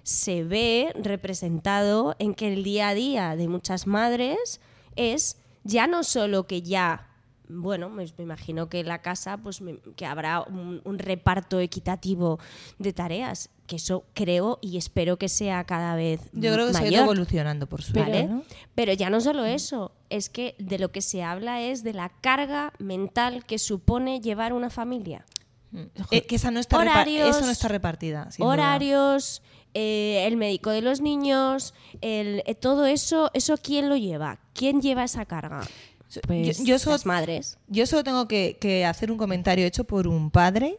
[0.04, 4.60] se ve representado en que el día a día de muchas madres
[4.96, 7.08] es ya no solo que ya,
[7.48, 12.40] bueno, me, imagino que en la casa pues me- que habrá un, un reparto equitativo
[12.80, 16.80] de tareas, que eso creo y espero que sea cada vez Yo creo que se
[16.80, 17.04] ha ido mayor.
[17.06, 18.02] evolucionando por suerte.
[18.12, 18.28] ¿vale?
[18.28, 18.44] ¿no?
[18.76, 22.10] Pero ya no solo eso, es que de lo que se habla es de la
[22.10, 25.26] carga mental que supone llevar una familia.
[26.10, 28.28] Eh, que esa no está Horarios, eso no está repartida.
[28.38, 29.26] duda.
[29.74, 34.40] Eh, el médico de los niños, el, eh, todo eso, ¿eso quién lo lleva?
[34.54, 35.62] ¿Quién lleva esa carga?
[36.28, 37.58] Pues yo, yo solo, Las madres.
[37.68, 40.78] yo solo tengo que, que hacer un comentario hecho por un padre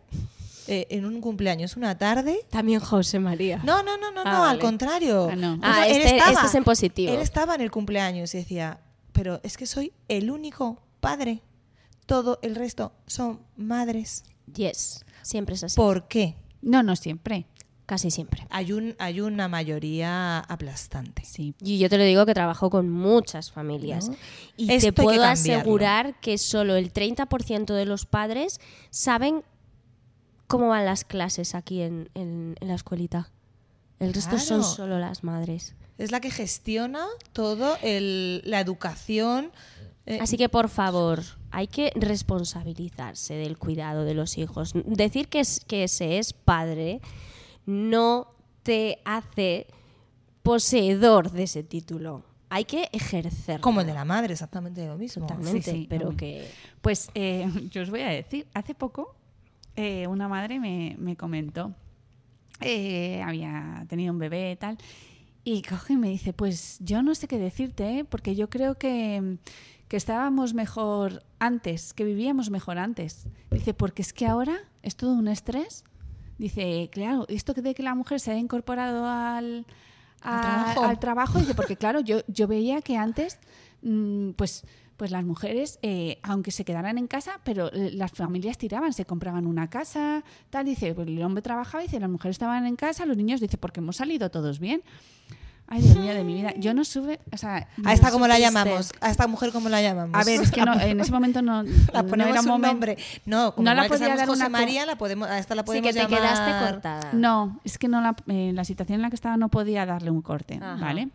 [0.69, 2.41] eh, en un cumpleaños una tarde.
[2.51, 3.61] También José María.
[3.65, 5.29] No, no, no, no, Ah, no, al contrario.
[5.33, 5.59] Ah, no.
[5.63, 7.13] Ah, él este- este es en positivo.
[7.15, 8.81] Él estaba en el cumpleaños y decía,
[9.13, 11.41] pero es que soy el único padre.
[12.05, 14.25] Todo el resto son madres.
[14.55, 15.77] Yes, siempre es así.
[15.77, 16.37] ¿Por qué?
[16.61, 17.47] No, no siempre.
[17.93, 18.47] Casi siempre.
[18.49, 21.27] Hay, un, hay una mayoría aplastante.
[21.27, 21.55] Sí.
[21.61, 24.09] Y yo te lo digo que trabajo con muchas familias.
[24.09, 24.17] ¿No?
[24.57, 29.43] Y Esto te puedo asegurar que solo el 30% de los padres saben
[30.47, 33.31] cómo van las clases aquí en, en- en la escuelita.
[33.99, 35.75] El resto son solo las madres.
[35.99, 39.53] Es la que gestiona todo el, la educación.
[40.07, 44.73] eh, Así que, por favor, hay que responsabilizarse del cuidado de los hijos.
[44.87, 47.03] Decir que, es, que se es padre
[47.67, 48.29] no
[48.63, 49.67] te hace
[50.43, 52.25] poseedor de ese título.
[52.49, 53.63] Hay que ejercerlo.
[53.63, 55.27] como el de la madre, exactamente lo mismo.
[55.27, 56.51] Totalmente, Sí, sí, pero que...
[56.83, 59.17] Pues eh, yo os voy a decir, hace poco
[59.77, 61.75] eh, una madre me, me comentó,
[62.61, 64.79] eh, había tenido un bebé y tal,
[65.45, 68.05] y coge y me dice, pues yo no sé qué decirte, ¿eh?
[68.05, 69.39] porque yo creo que,
[69.89, 73.27] que estábamos mejor antes, que vivíamos mejor antes.
[73.51, 75.85] Dice, porque es que ahora es todo un estrés.
[76.43, 79.65] Dice, claro, esto de que la mujer se haya incorporado al,
[80.23, 80.85] Al a- trabajo.
[80.85, 83.39] al trabajo, dice, porque claro, yo, yo veía que antes,
[83.83, 84.65] mm, pues,
[84.97, 89.05] pues las mujeres, eh, aunque se quedaran en casa, pero eh, las familias tiraban, se
[89.05, 93.07] compraban una casa, tal, dice, pues el hombre trabajaba, dice, las mujeres estaban en casa,
[93.07, 94.83] los niños, dice, porque hemos salido todos bien.
[95.75, 96.53] Ay, Dios mío, de mi vida.
[96.59, 97.67] Yo no sube, o sea...
[97.85, 100.15] A esta Eso como la llamamos, a esta mujer como la llamamos.
[100.21, 102.99] A ver, es que no, en ese momento no, la no ponemos era un nombre.
[103.25, 105.63] No, como No la que podía dar José una María, la podemos, a esta la
[105.63, 107.11] Sí podemos que te llamar- quedaste cortada.
[107.15, 110.11] No, es que no la, eh, la situación en la que estaba no podía darle
[110.11, 110.77] un corte, Ajá.
[110.77, 111.09] ¿vale?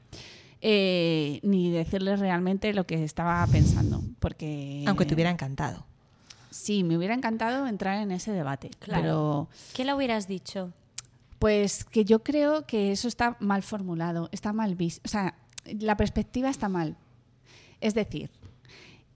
[0.62, 4.84] Eh, ni decirle realmente lo que estaba pensando, porque...
[4.88, 5.86] Aunque te hubiera encantado.
[6.50, 9.02] Sí, me hubiera encantado entrar en ese debate, Claro.
[9.04, 10.72] pero ¿Qué le hubieras dicho?
[11.40, 15.36] Pues que yo creo que eso está mal formulado, está mal visto, o sea,
[15.80, 16.98] la perspectiva está mal.
[17.82, 18.32] Es decir,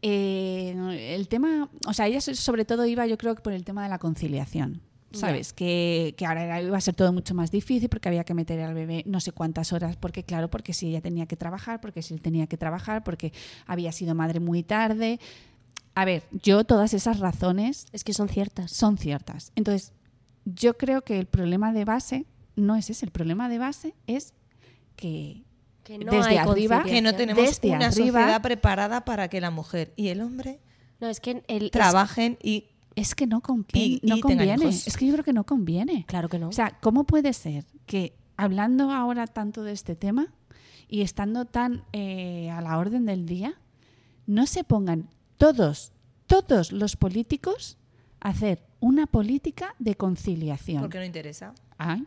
[0.01, 3.63] eh, el tema, o sea, ella so- sobre todo iba yo creo que por el
[3.63, 4.81] tema de la conciliación.
[5.13, 5.51] ¿Sabes?
[5.51, 8.73] Que, que ahora iba a ser todo mucho más difícil porque había que meter al
[8.73, 12.13] bebé no sé cuántas horas, porque claro, porque si ella tenía que trabajar, porque si
[12.13, 13.33] él tenía que trabajar, porque
[13.67, 15.19] había sido madre muy tarde.
[15.95, 18.71] A ver, yo todas esas razones Es que son ciertas.
[18.71, 19.51] son ciertas.
[19.57, 19.91] Entonces,
[20.45, 22.25] yo creo que el problema de base
[22.55, 23.05] no es ese.
[23.05, 24.33] El problema de base es
[24.95, 25.43] que
[25.83, 26.83] Que no Desde hay arriba.
[26.83, 30.59] Que no tenemos Desde una arriba- sociedad preparada para que la mujer y el hombre
[30.99, 34.47] No, es que el, es- trabajen y es que no, convi- Y- no y tengan
[34.49, 34.69] conviene.
[34.85, 36.05] Es que yo creo que no conviene.
[36.07, 36.49] Claro que no.
[36.49, 40.33] O sea, ¿cómo puede ser que hablando ahora tanto de este tema
[40.87, 43.55] y estando tan eh, a la orden del día,
[44.27, 45.93] no se pongan todos,
[46.27, 47.77] todos los políticos
[48.21, 50.81] hacer una política de conciliación?
[50.81, 51.53] porque no interesa.
[51.77, 52.05] Ay,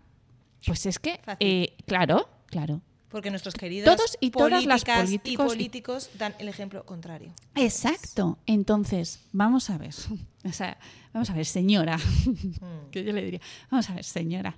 [0.67, 2.81] pues es que, eh, claro, claro.
[3.11, 7.33] Porque nuestros queridos Todos y todas las políticos y- y políticos dan el ejemplo contrario.
[7.55, 8.39] Exacto.
[8.47, 9.95] Entonces, vamos a ver.
[10.47, 10.77] O sea,
[11.15, 11.97] vamos a ver, señora.
[11.97, 12.91] Mm.
[12.91, 14.57] que yo le diría, vamos a ver, señora.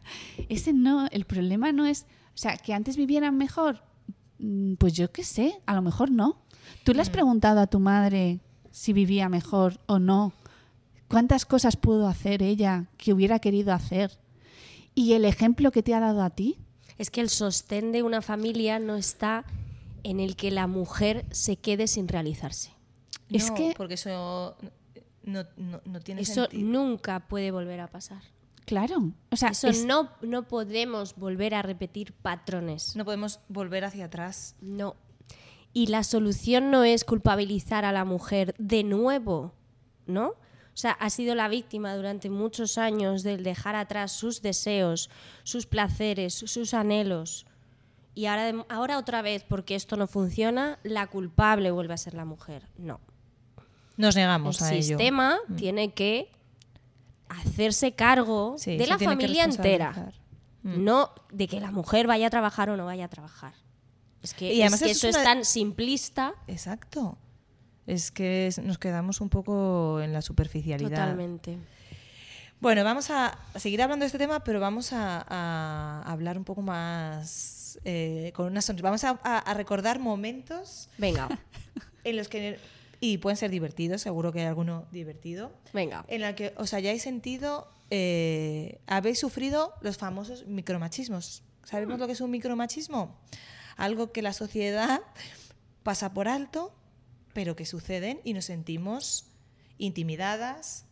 [0.48, 3.82] Ese no, el problema no es, o sea, que antes vivieran mejor.
[4.40, 6.42] Mm, Pues yo qué sé, a lo mejor no.
[6.82, 8.40] ¿Tú le has preguntado a tu madre
[8.72, 10.32] si vivía mejor o no?
[11.08, 14.18] ¿Cuántas cosas pudo hacer ella que hubiera querido hacer?
[14.94, 16.58] ¿Y el ejemplo que te ha dado a ti?
[16.98, 19.44] Es que el sostén de una familia no está
[20.02, 22.72] en el que la mujer se quede sin realizarse.
[23.28, 24.56] Es No, que- porque eso
[25.24, 26.68] no, no- no tiene Eso sentido.
[26.68, 28.22] nunca puede volver a pasar.
[28.64, 29.12] Claro.
[29.30, 32.96] O sea, Eso es- no, no podemos volver a repetir patrones.
[32.96, 34.56] No podemos volver hacia atrás.
[34.60, 34.96] No.
[35.72, 39.52] Y la solución no es culpabilizar a la mujer de nuevo,
[40.06, 40.32] ¿no?
[40.76, 45.08] O sea, ha sido la víctima durante muchos años del dejar atrás sus deseos,
[45.42, 47.46] sus placeres, sus anhelos.
[48.14, 52.26] Y ahora, ahora otra vez, porque esto no funciona, la culpable vuelve a ser la
[52.26, 52.68] mujer.
[52.76, 53.00] No.
[53.96, 54.82] Nos negamos El a ello.
[54.82, 56.30] sistema tiene que
[57.30, 59.86] hacerse cargo Sí, de la familia entera.
[59.88, 60.26] responsabilizar.
[60.62, 63.54] No de que la mujer vaya a trabajar o no vaya a trabajar.
[64.22, 66.34] Es que, Y además es, que eso es es tan simplista.
[66.48, 67.16] Exacto.
[67.86, 70.90] Es que nos quedamos un poco en la superficialidad.
[70.90, 71.56] Totalmente.
[72.60, 76.62] Bueno, vamos a seguir hablando de este tema, pero vamos a, a hablar un poco
[76.62, 78.84] más eh, con una sonrisa.
[78.88, 81.28] Vamos a, a- a recordar momentos Venga.
[82.04, 82.58] en los que
[82.98, 86.06] y pueden ser divertidos, seguro que hay alguno divertido, Venga.
[86.08, 91.42] en el que os hayáis sentido, eh, habéis sufrido los famosos micromachismos.
[91.62, 93.20] ¿Sabemos lo que es un micromachismo?
[93.76, 95.02] Algo que la sociedad
[95.82, 96.74] pasa por alto,
[97.36, 99.26] pero que suceden y nos sentimos
[99.76, 100.86] intimidadas,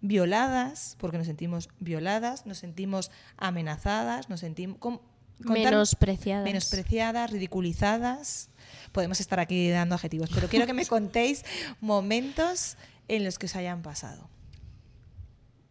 [0.00, 4.78] violadas, porque nos sentimos violadas, nos sentimos amenazadas, nos sentimos...
[4.78, 5.00] con-
[5.40, 6.44] Menospreciadas.
[6.44, 8.48] menospreciadas, ridiculizadas.
[8.92, 11.44] Podemos estar aquí dando adjetivos, pero quiero que me contéis
[11.80, 12.76] momentos
[13.08, 14.28] en los que os hayan pasado.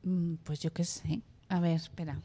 [0.04, 1.22] Mm, Pues yo qué sé.
[1.48, 2.20] A ver, espera.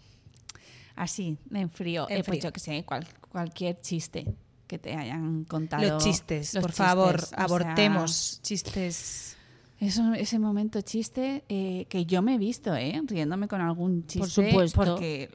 [0.96, 2.06] Así, en frío.
[2.10, 4.26] En Eh, pues yo qué sé, cual- cualquier chiste
[4.72, 5.82] que te hayan contado.
[5.86, 9.36] Los chistes, Los por favor, chistes, sea, abortemos chistes.
[9.78, 12.98] Eso, ese momento chiste eh, que yo me he visto, ¿eh?
[13.04, 14.28] Riéndome con algún chiste.
[14.30, 14.76] supuesto.
[14.82, 15.28] Porque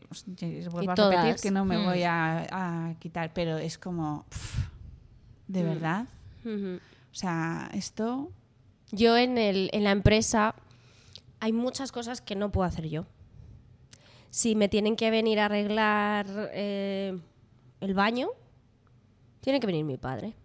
[0.71, 1.23] vuelvo a todas.
[1.23, 1.86] repetir que no me Mm.
[1.86, 2.47] voy a,
[2.89, 4.26] a quitar, pero es como.
[4.30, 4.69] pf,
[5.47, 5.67] ¿De Mm.
[5.67, 6.06] verdad?
[6.45, 6.78] Ujú.
[7.12, 8.32] O sea, esto.
[8.91, 10.56] Yo en, el, en la empresa
[11.39, 13.06] hay muchas cosas que no puedo hacer yo.
[14.32, 17.19] Si me tienen que venir a arreglar eh,
[17.82, 18.30] el baño,
[19.41, 20.36] tiene que venir mi padre.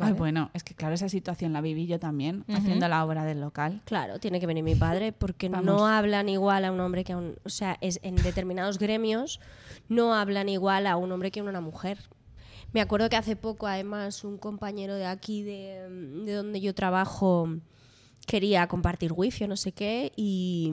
[0.00, 3.40] Ay, bueno, es que claro, esa situación la viví yo también, haciendo la obra del
[3.40, 3.82] local.
[3.84, 7.18] Claro, tiene que venir mi padre porque no hablan igual a un hombre que a
[7.18, 7.36] un...
[7.44, 9.38] O sea, es, en determinados gremios
[9.88, 11.98] no hablan igual a un hombre que a una mujer.
[12.72, 15.86] Me acuerdo que hace poco, además, un compañero de aquí, de,
[16.24, 17.50] de donde yo trabajo,
[18.26, 20.12] quería compartir wifi o no sé qué.
[20.16, 20.72] Y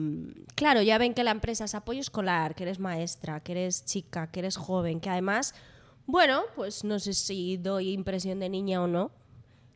[0.54, 4.28] claro, ya ven que la empresa es apoyo escolar, que eres maestra, que eres chica,
[4.28, 5.54] que eres joven, que además,
[6.10, 9.10] bueno, pues no sé si doy impresión de niña o no.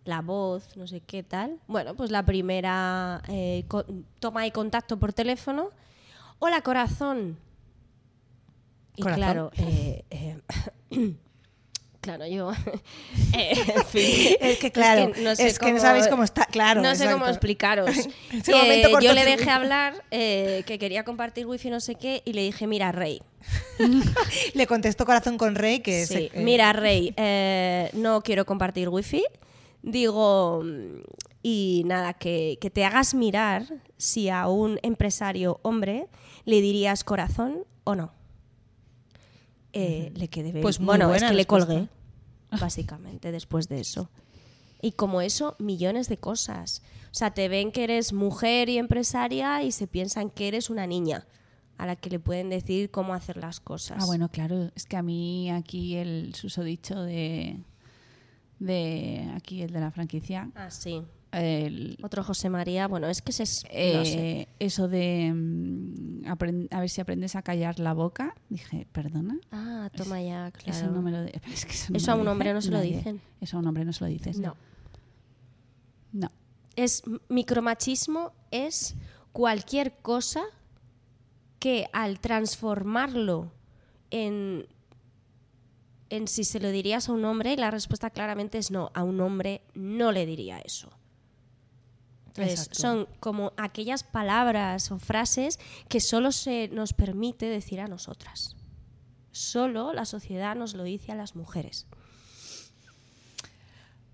[0.05, 1.59] La voz, no sé qué tal.
[1.67, 3.65] Bueno, pues la primera eh,
[4.21, 5.71] toma de contacto por teléfono.
[6.39, 7.39] Hola, corazón.
[8.97, 9.23] Y Corazón.
[9.23, 11.17] claro, eh, eh,
[12.05, 12.53] claro, yo.
[13.37, 14.37] eh, en fin.
[14.41, 17.27] Es que claro, no sé es que no sabéis cómo está, claro, No sé cómo
[17.27, 17.91] explicaros.
[18.47, 22.43] Eh, yo le dejé hablar eh, que quería compartir wifi no sé qué y le
[22.43, 23.23] dije, mira, Rey.
[24.55, 28.89] Le contestó Corazón con Rey que Sí, se- eh, mira, Rey, eh, no quiero compartir
[28.89, 29.25] wifi.
[29.83, 30.63] Digo,
[31.43, 33.65] y nada, que, que te hagas mirar
[33.99, 36.07] si a un empresario hombre
[36.45, 38.13] le dirías corazón o no.
[39.75, 40.63] Eh, Le quedé bien.
[40.63, 41.89] Pues bueno, es que le colgué,
[42.61, 44.09] básicamente, después de eso.
[44.81, 46.83] Y como eso, millones de cosas.
[47.07, 50.87] O sea, te ven que eres mujer y empresaria y se piensan que eres una
[50.87, 51.27] niña
[51.79, 53.99] a la que le pueden decir cómo hacer las cosas.
[54.01, 54.71] Ah, bueno, claro.
[54.77, 57.59] Es que a mí aquí el susodicho de.
[58.59, 60.51] de aquí, el de la franquicia.
[60.55, 61.03] Ah, sí.
[61.43, 64.49] El- Otro José María, bueno, es que es, eh, no sé.
[64.59, 65.33] Eso de.
[65.35, 66.25] mm,
[66.71, 68.35] a ver si aprendes a callar la boca.
[68.49, 69.39] Dije, perdona.
[69.53, 70.79] Ah, toma ya, claro.
[70.79, 72.61] Eso no me lo di- es que eso no Eso me a un hombre no
[72.63, 72.97] se lo nadie.
[72.97, 73.21] dicen.
[73.41, 74.39] Eso a un hombre no se lo dices.
[74.39, 74.57] No.
[76.13, 76.31] No.
[76.77, 78.95] Es micromachismo es
[79.33, 80.43] cualquier cosa
[81.59, 83.51] que al transformarlo
[84.11, 84.67] en
[86.11, 89.21] en si se lo dirías a un hombre, la respuesta claramente es no, a un
[89.21, 90.91] hombre no le diría eso.
[92.37, 92.81] Entonces, Exacto.
[92.81, 98.57] son como aquellas palabras o frases que solo se nos permite decir a nosotras.
[99.31, 101.87] Solo la sociedad nos lo dice a las mujeres.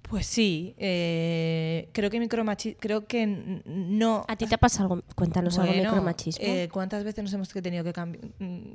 [0.03, 3.27] Pues sí, eh, creo que micromachi creo que
[3.65, 4.25] no.
[4.27, 5.01] ¿A ti te pasa algo?
[5.15, 6.45] Cuéntanos algo de Bueno, micromachismo.
[6.45, 8.25] eh, ¿Cuántas veces nos hemos tenido que cambiar?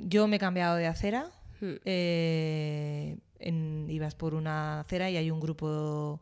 [0.00, 1.30] Yo me he cambiado de acera.
[1.60, 1.74] Hmm.
[1.86, 6.20] eh, en- ibas por una acera y hay un grupo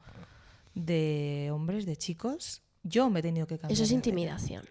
[0.74, 2.62] de hombres, de chicos.
[2.84, 3.72] Yo me he tenido que cambiar.
[3.72, 4.64] Eso es intimidación.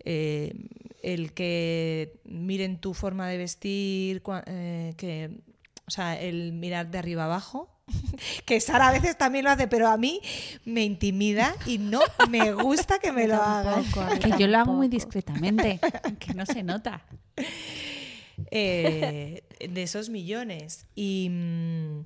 [0.00, 0.54] Eh,
[1.02, 5.40] el que miren tu forma de vestir, eh, que,
[5.86, 7.70] o sea, el mirar de arriba abajo,
[8.44, 10.20] que Sara a veces también lo hace, pero a mí
[10.64, 13.84] me intimida y no me gusta que me lo hagan.
[14.20, 15.80] Que yo lo hago muy discretamente.
[16.18, 17.02] que no se nota.
[18.50, 20.86] Eh, de esos millones.
[20.94, 22.04] Y, mm,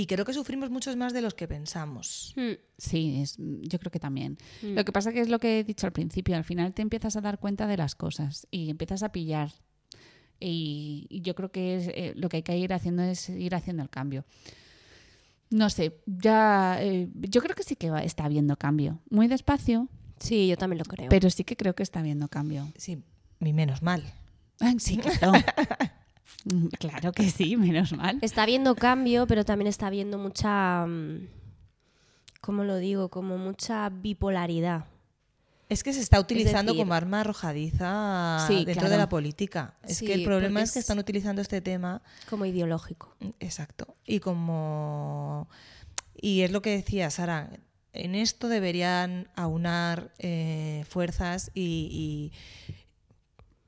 [0.00, 2.32] y creo que sufrimos muchos más de los que pensamos.
[2.36, 2.52] Hmm.
[2.76, 4.38] Sí, es, yo creo que también.
[4.62, 4.74] Mm.
[4.74, 7.16] Lo que pasa que es lo que he dicho al principio, al final te empiezas
[7.16, 9.50] a dar cuenta de las cosas y empiezas a pillar.
[10.40, 13.54] Y, y yo creo que es, eh, lo que hay que ir haciendo es ir
[13.56, 14.24] haciendo el cambio.
[15.50, 19.00] No sé, ya eh, yo creo que sí que va- está habiendo cambio.
[19.10, 19.88] Muy despacio,
[20.20, 21.08] Sí, yo también lo creo.
[21.08, 22.70] pero sí que creo que está habiendo cambio.
[22.76, 23.02] Sí,
[23.40, 24.02] y menos mal.
[24.60, 25.32] Ay, Sí, claro.
[25.32, 25.42] Mm,
[26.78, 28.18] claro que sí, menos mal.
[28.22, 30.86] Está habiendo cambio, pero también está habiendo mucha.
[30.86, 31.28] mm,
[32.40, 33.08] ¿Cómo lo digo?
[33.08, 34.84] Como mucha bipolaridad.
[35.68, 38.90] Es que se está utilizando decir- como arma arrojadiza Sí, dentro claro.
[38.90, 39.74] de la política.
[39.82, 42.00] Es Sí, que el problema es que es- están utilizando este tema
[42.30, 43.14] Como ideológico.
[43.40, 43.96] Exacto.
[44.06, 45.46] Y como.
[46.16, 47.50] Y es lo que decía Sara.
[47.92, 52.32] en esto deberían aunar eh, fuerzas y, y-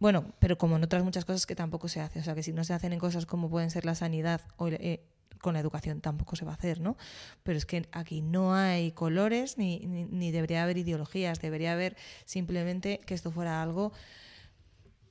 [0.00, 2.52] bueno, pero como en otras muchas cosas que tampoco se hace, o sea que si
[2.52, 5.04] no se hacen en cosas como pueden ser la sanidad o eh,
[5.40, 6.96] con la educación tampoco se va a hacer, ¿no?
[7.44, 11.96] Pero es que aquí no hay colores ni, ni, ni debería haber ideologías, debería haber
[12.26, 13.92] simplemente que esto fuera algo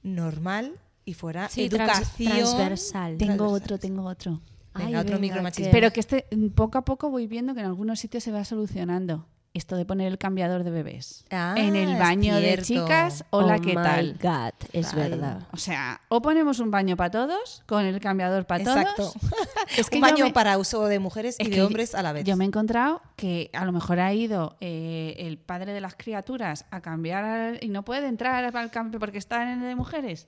[0.04, 3.18] normal y fuera Sí, trans- educación transversal.
[3.18, 3.64] Tengo transversal.
[3.64, 4.42] otro, tengo otro.
[4.76, 5.66] Venga, otro micromachismo.
[5.66, 8.46] que- Pero que este poco a poco voy viendo que en algunos sitios se va
[8.46, 9.26] solucionando.
[9.52, 11.26] Esto de poner el cambiador de bebés.
[11.32, 14.18] Ah, en el baño de chicas, hola, Oh ¿qué my tal?
[14.22, 15.48] God, es verdad.
[15.52, 19.12] O sea, o ponemos un baño para todos, con el cambiador para Exacto.
[19.12, 19.16] todos.
[19.78, 22.26] Es que un baño me- para uso de mujeres y de hombres a la vez.
[22.26, 25.96] Yo me he encontrado que a lo mejor ha ido eh, el padre de las
[25.96, 30.28] criaturas a cambiar y no puede entrar al cambio porque está en el de mujeres.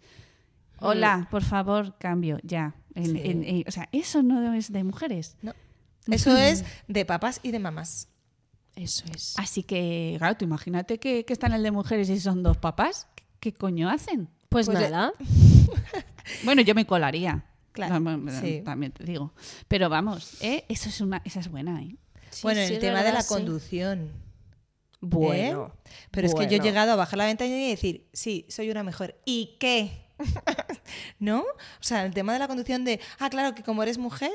[0.79, 2.73] Hola, por favor, cambio, ya.
[2.95, 3.21] En- Sí.
[3.23, 5.37] en- en- o sea, eso no es de mujeres.
[5.43, 5.53] No.
[6.07, 8.07] Eso es de papás y de mamás.
[8.75, 9.33] Eso es.
[9.37, 12.57] Así que, claro, tú imagínate que, que está en el de mujeres y son dos
[12.57, 13.07] papás.
[13.15, 14.29] ¿Qué, qué coño hacen?
[14.49, 15.13] Pues, Pues, nada.
[16.43, 17.43] Bueno, yo me colaría.
[17.71, 18.03] Claro,
[18.41, 18.61] sí.
[18.63, 19.33] También te digo.
[19.67, 20.65] Pero vamos, ¿eh?
[20.67, 21.95] Eso es una, esa es buena, ¿eh?
[22.29, 23.33] Sí, bueno, sí, el tema de la sí.
[23.33, 24.11] conducción.
[24.99, 25.73] Bueno.
[25.73, 25.89] ¿eh?
[26.11, 28.83] Pero es que yo he llegado a bajar la ventanilla y decir, sí, soy una
[28.83, 29.15] mejor.
[29.25, 30.05] ¿Y qué?
[31.19, 31.39] ¿No?
[31.41, 31.45] O
[31.81, 34.31] sea, el tema de la conducción de, ah, claro, que como eres mujer,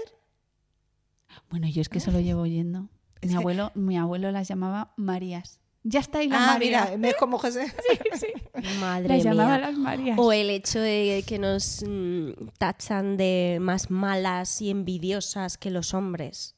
[1.50, 2.88] Bueno, yo es que eso lo llevo oyendo.
[3.22, 5.60] Mi que- abuelo, mi abuelo las llamaba Marías.
[5.88, 6.90] Ya está ahí la ah, María.
[6.96, 7.72] mira, es como José.
[8.80, 9.58] Madre las llamaba mía.
[9.68, 10.18] las Marías.
[10.18, 15.94] O el hecho de que nos mm, tachan de más malas y envidiosas que los
[15.94, 16.55] hombres.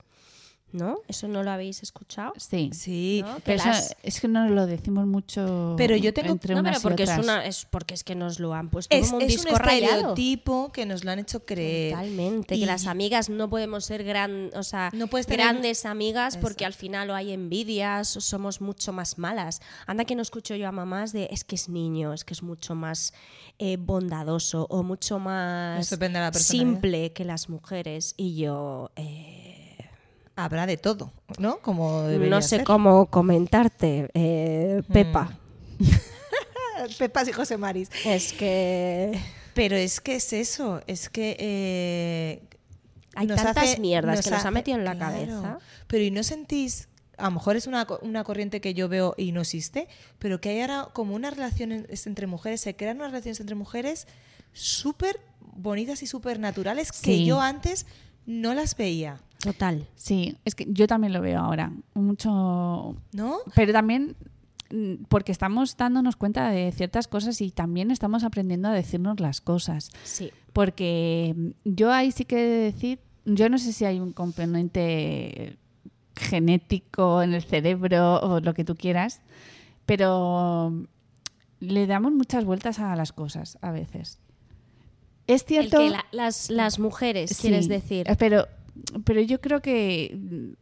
[0.71, 0.99] ¿No?
[1.09, 2.35] ¿Eso no lo habéis escuchado?
[2.37, 2.69] Sí.
[2.75, 6.61] Sí, Pero eso las- es que no lo decimos mucho Pero yo tengo- entre No,
[6.61, 7.25] unas pero porque y es, otras.
[7.25, 9.57] una, es porque es que nos lo han puesto es, como un es un disco
[9.59, 9.95] rayado.
[9.95, 11.93] estereotipo que nos lo han hecho creer.
[11.95, 15.87] Totalmente, Y- que las amigas no podemos ser gran, o sea, No puedes tener- grandes
[15.87, 19.63] amigas porque al final o hay envidias o somos mucho más malas.
[19.87, 22.43] Anda que no escucho yo a mamás de es que es niño, es que es
[22.43, 23.15] mucho más
[23.59, 25.89] eh, bondadoso o mucho más
[26.33, 29.58] simple que las mujeres y yo eh,
[30.41, 31.59] Habrá de todo, ¿no?
[31.59, 32.65] Como no sé ser.
[32.65, 35.37] cómo comentarte, eh, Pepa.
[36.99, 37.91] Pepas y José Maris.
[38.05, 39.19] Es que
[39.55, 41.37] Pero es que es eso, es que...
[41.41, 42.43] eh,
[43.17, 45.13] Hay tantas hace- mierdas que nos ha metido en la claro.
[45.13, 45.59] cabeza.
[45.89, 49.33] Pero ¿y no sentís, a lo mejor es una, una corriente que yo veo y
[49.33, 49.89] no existe,
[50.21, 54.07] pero que hay ahora como unas relaciones entre mujeres, se crean unas relaciones entre mujeres
[54.53, 57.87] súper bonitas y súper naturales que yo antes
[58.27, 59.87] no las veía, total.
[59.97, 61.73] Sí, es que yo también lo veo ahora.
[61.95, 62.97] Mucho.
[63.13, 63.37] ¿no?
[63.55, 64.17] Pero también
[64.71, 69.41] mm, porque estamos dándonos cuenta de ciertas cosas y también estamos aprendiendo a decirnos las
[69.41, 69.91] cosas.
[70.05, 70.31] Sí.
[70.53, 74.13] Porque mm, yo ahí sí que he de decir, yo no sé si hay un
[74.13, 75.57] componente
[76.17, 79.21] genético en el cerebro o lo que tú quieras,
[79.87, 80.85] pero mm,
[81.61, 84.19] le damos muchas vueltas a las cosas a veces.
[85.27, 85.79] Es El cierto.
[85.79, 88.09] que la- las, las mujeres, Sí, quieres decir.
[88.09, 88.47] eh, Pero,
[89.05, 90.53] pero yo creo que mm,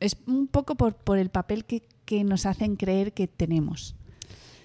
[0.00, 3.94] es un poco por, por el papel que, que nos hacen creer que tenemos.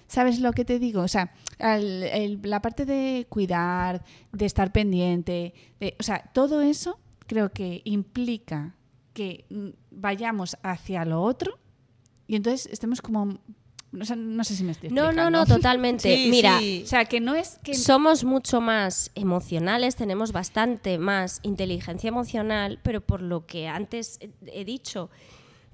[0.08, 1.00] ¿Sabes lo que te digo?
[1.00, 7.50] O sea, la parte de cuidar, de estar pendiente, de- o sea, todo eso creo
[7.50, 8.74] que implica
[9.14, 11.58] que mm, vayamos hacia lo otro
[12.26, 13.38] y entonces estemos como...
[13.92, 15.38] No sé, no sé si me estoy No, no, explicando.
[15.38, 16.16] no, totalmente.
[16.16, 16.80] Sí, Mira, sí.
[16.84, 17.74] O sea, que no es que...
[17.74, 24.64] somos mucho más emocionales, tenemos bastante más inteligencia emocional, pero por lo que antes he-
[24.64, 25.10] dicho,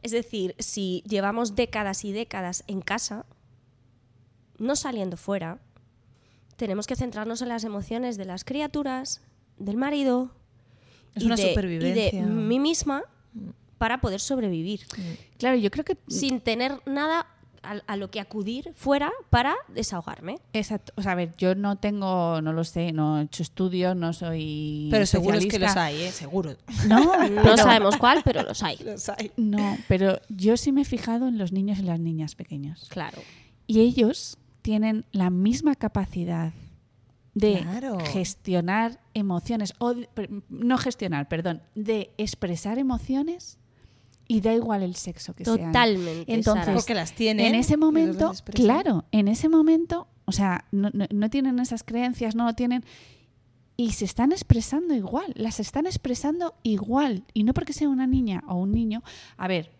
[0.02, 3.24] es decir, si llevamos décadas y décadas en casa,
[4.58, 5.60] no saliendo fuera,
[6.56, 9.20] tenemos que centrarnos en las emociones de las criaturas,
[9.58, 10.32] del marido
[11.14, 12.20] Es y una de- y supervivencia.
[12.20, 13.04] de mí misma
[13.78, 14.80] para poder sobrevivir,
[15.38, 15.96] Claro, yo creo que...
[16.08, 17.28] sin tener nada
[17.62, 20.36] a, a lo que acudir fuera para desahogarme.
[20.52, 20.92] Exacto.
[20.96, 24.12] O sea, a ver, yo no tengo, no lo sé, no he hecho estudios, no
[24.12, 24.88] soy.
[24.90, 26.10] Pero seguro es que los hay, ¿eh?
[26.12, 26.56] Seguro.
[26.86, 28.76] No, No sabemos cuál, pero los hay.
[28.84, 29.32] Los hay.
[29.36, 32.88] No, pero yo sí me he fijado en los niños y las niñas pequeños.
[32.90, 33.18] Claro.
[33.66, 36.52] Y ellos tienen la misma capacidad
[37.34, 37.98] de Claro.
[38.00, 40.08] gestionar emociones, o de-
[40.48, 43.58] no gestionar, perdón, de expresar emociones
[44.28, 45.56] y da igual el sexo que sean.
[45.72, 46.32] Totalmente.
[46.32, 46.76] Entonces, Sara.
[46.76, 47.46] Porque las tienen.
[47.46, 52.34] en ese momento, claro, en ese momento, o sea, no, no- no tienen esas creencias,
[52.36, 52.84] no lo tienen.
[53.76, 57.24] Y se están expresando igual, las están expresando igual.
[57.32, 59.02] Y no porque sea una niña o un niño.
[59.36, 59.70] A ver,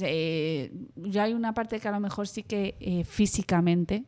[0.00, 4.04] eh, ya hay una parte que a lo mejor sí que eh, físicamente,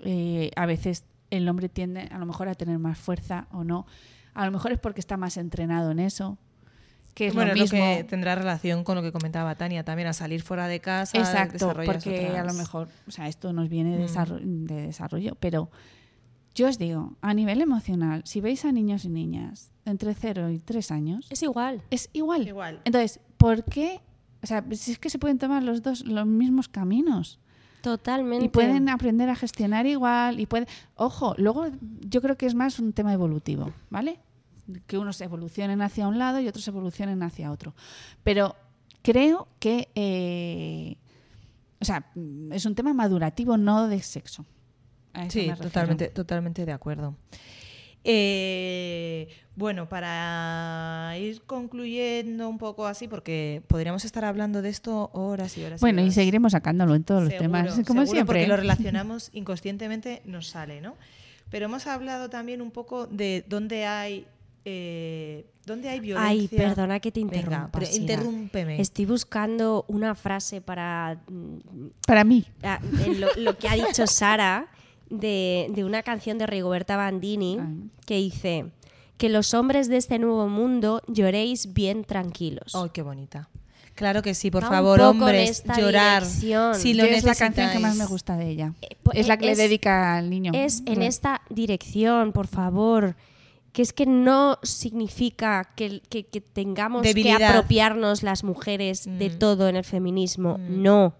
[0.00, 3.86] eh, a veces el hombre tiende a lo mejor a tener más fuerza o no.
[4.34, 6.36] A lo mejor es porque está más entrenado en eso.
[7.14, 7.78] Que es bueno, lo mismo.
[7.78, 11.72] que tendrá relación con lo que comentaba Tania también, a salir fuera de casa, Exacto,
[11.84, 14.64] porque a lo mejor, o sea, esto nos viene de, Mm.
[14.64, 15.70] de desarrollo, pero
[16.54, 20.58] yo os digo, a nivel emocional, si veis a niños y niñas entre 0 y
[20.58, 21.82] 3 años, Es igual.
[21.90, 22.46] es igual.
[22.48, 22.80] Igual.
[22.84, 24.00] Entonces, ¿por qué?
[24.42, 27.38] O sea, si es que se pueden tomar los dos los mismos caminos
[27.80, 28.44] Totalmente.
[28.44, 31.66] y pueden aprender a gestionar igual y pueden, ojo, luego
[32.00, 34.18] yo creo que es más un tema evolutivo, ¿vale?
[34.86, 37.74] Que unos evolucionen hacia un lado y otros evolucionen hacia otro.
[38.22, 38.56] Pero
[39.02, 40.96] creo que, eh,
[41.80, 42.10] o sea,
[42.52, 44.46] es un tema madurativo, no de sexo.
[45.28, 47.16] Sí, totalmente, totalmente de acuerdo.
[48.04, 55.56] Eh, bueno, para ir concluyendo un poco así, porque podríamos estar hablando de esto horas
[55.56, 55.80] y horas.
[55.80, 56.14] Bueno, y horas.
[56.14, 58.24] seguiremos sacándolo en todos los temas, como seguro, siempre.
[58.24, 60.96] Porque lo relacionamos inconscientemente, nos sale, ¿no?
[61.50, 64.26] Pero hemos hablado también un poco de dónde hay,
[64.64, 66.28] eh, dónde hay violencia.
[66.30, 67.70] Ay, perdona que te Venga, interrumpa.
[67.72, 68.80] pero interrúmpeme.
[68.80, 71.58] Estoy buscando una frase para mm,
[72.06, 72.44] Para mí.
[73.18, 74.68] lo, lo que ha dicho Sara
[75.10, 77.90] de, de una canción de Rigoberta Bandini Ay.
[78.06, 78.66] que dice
[79.18, 82.74] que los hombres de este nuevo mundo lloréis bien tranquilos.
[82.74, 83.48] Ay, qué bonita.
[83.94, 86.22] Claro que sí, por favor, hombres, llorar.
[86.22, 86.74] dirección.
[86.76, 88.72] Si lo es la canción que más me gusta de ella.
[88.80, 90.50] Eh, po- es la que es- le dedica al niño.
[90.54, 93.14] Es en esta dirección, por favor.
[93.72, 99.38] Que es que no significa que, que- que tengamos que apropiarnos las mujeres de Mm.
[99.38, 100.58] todo en el feminismo.
[100.58, 101.14] No,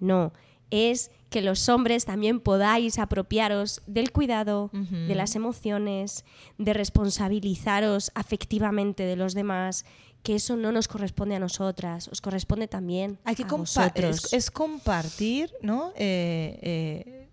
[0.00, 0.32] no.
[0.70, 6.24] Es que los hombres también podáis apropiaros del cuidado, de las emociones,
[6.56, 9.84] de responsabilizaros afectivamente de los demás,
[10.22, 14.24] que eso no nos corresponde a nosotras, os corresponde también Hay que a vosotros.
[14.26, 15.92] es, es compartir, ¿no?
[15.96, 17.28] Eh, eh,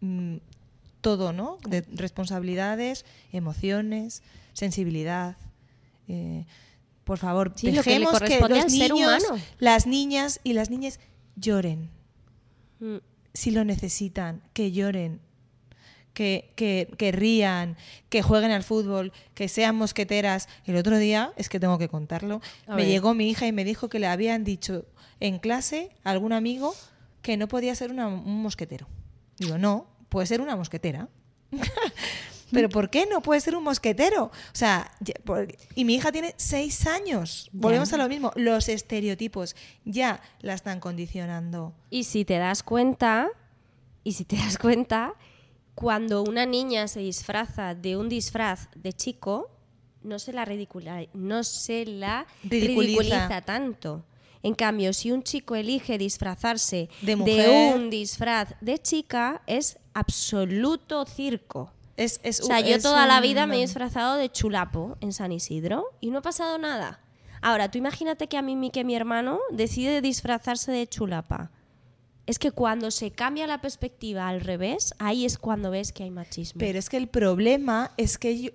[0.00, 0.36] mm,
[1.02, 1.58] todo, ¿no?
[1.68, 4.22] De responsabilidades, emociones,
[4.54, 5.36] sensibilidad.
[6.08, 6.46] eh,
[7.04, 9.42] por favor, Sí, lo que le dejemos que, los al ser niños, humano.
[9.58, 11.00] las niñas y las niñas
[11.36, 11.90] lloren
[12.80, 12.96] Mm.
[13.34, 15.20] si lo necesitan, que lloren,
[16.14, 17.76] que, que, que rían,
[18.08, 20.48] que jueguen al fútbol, que sean mosqueteras.
[20.66, 22.88] El otro día, es que tengo que contarlo, A me ver.
[22.90, 24.84] llegó mi hija y me dijo que le habían dicho
[25.20, 26.74] en clase a algún amigo
[27.22, 28.86] que no podía ser una- un mosquetero.
[29.38, 31.08] Digo, no, puede ser una mosquetera.
[32.52, 34.24] Pero ¿por qué no puede ser un mosquetero?
[34.24, 34.90] O sea,
[35.74, 37.48] y mi hija tiene seis años.
[37.50, 38.30] Volvemos a lo mismo.
[38.36, 39.56] Los estereotipos
[39.86, 41.72] ya la están condicionando.
[41.88, 43.30] Y si te das cuenta,
[44.04, 45.14] y si te das cuenta,
[45.74, 49.50] cuando una niña se disfraza de un disfraz de chico,
[50.02, 53.00] no se la ridicula, no se la Ridiculiza.
[53.00, 54.04] ridiculiza tanto.
[54.42, 61.72] En cambio, si un chico elige disfrazarse De un disfraz de chica, es absoluto circo.
[61.96, 65.30] Es, es O sea, yo toda la vida me he disfrazado de chulapo en San
[65.30, 67.00] Isidro y no ha pasado nada.
[67.40, 71.50] Ahora, tú imagínate que a mí, que mi hermano decide disfrazarse de chulapa.
[72.24, 76.10] Es que cuando se cambia la perspectiva al revés, ahí es cuando ves que hay
[76.10, 76.60] machismo.
[76.60, 78.52] Pero es que el problema es que ello-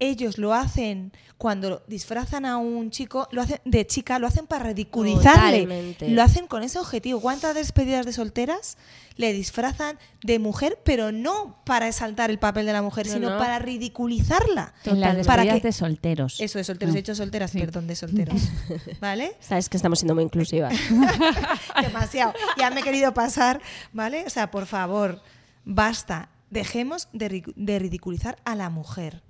[0.00, 4.64] ellos lo hacen cuando disfrazan a un chico, lo hacen de chica, lo hacen para
[4.64, 5.62] ridiculizarle.
[5.62, 6.08] Totalmente.
[6.10, 7.20] Lo hacen con ese objetivo.
[7.20, 8.76] ¿Cuántas despedidas de solteras
[9.16, 13.30] le disfrazan de mujer, pero no para exaltar el papel de la mujer, No, sino
[13.30, 13.38] no.
[13.38, 14.74] para ridiculizarla?
[14.84, 16.40] Las Para despedidas que- de solteros.
[16.40, 16.98] Eso de solteros, No.
[16.98, 17.58] he dicho solteras, Sí.
[17.60, 18.40] perdón, de solteros.
[19.00, 19.36] ¿Vale?
[19.40, 20.74] Sabes que estamos siendo muy inclusivas.
[21.82, 22.32] Demasiado.
[22.58, 23.60] Ya me he querido pasar,
[23.92, 24.24] ¿vale?
[24.26, 25.20] O sea, por favor,
[25.64, 26.28] basta.
[26.50, 29.22] Dejemos de, ri- de ridiculizar a la mujer.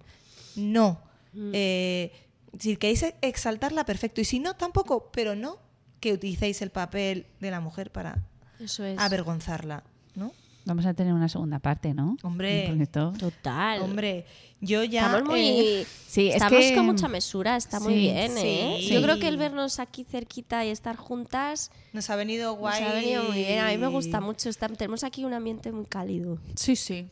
[0.57, 1.01] No.
[1.53, 2.13] Eh,
[2.59, 4.21] si queréis exaltarla, perfecto.
[4.21, 5.11] Y si no, tampoco.
[5.13, 5.59] Pero no
[6.01, 8.23] que utilicéis el papel de la mujer para
[8.61, 8.99] Eso es.
[8.99, 9.83] avergonzarla,
[10.15, 10.33] ¿no?
[10.67, 12.17] Vamos a tener una segunda parte, ¿no?
[12.23, 12.71] Hombre.
[13.19, 13.83] Total.
[13.83, 14.25] Hombre,
[14.63, 15.07] yo ya...
[15.07, 15.41] Estamos muy.
[15.47, 18.77] eh, Sí, es estamos que- con mucha mesura, está muy Sí, bien, ¿eh?
[18.81, 18.89] sí.
[18.95, 22.83] Yo creo que el vernos aquí cerquita y estar juntas nos ha venido nos guay.
[22.83, 23.59] ha venido muy bien.
[23.61, 24.75] A mí me gusta mucho estar.
[24.77, 26.39] Tenemos aquí un ambiente muy cálido.
[26.57, 27.09] Sí, sí.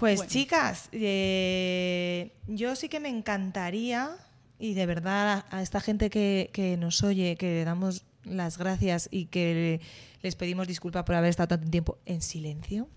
[0.00, 0.30] Pues Bueno.
[0.30, 4.16] chicas, eh, yo sí que me encantaría,
[4.58, 8.58] y de verdad a, a esta gente que, que nos oye, que le damos las
[8.58, 9.80] gracias y que
[10.22, 12.88] les pedimos disculpas por haber estado tanto tiempo en silencio.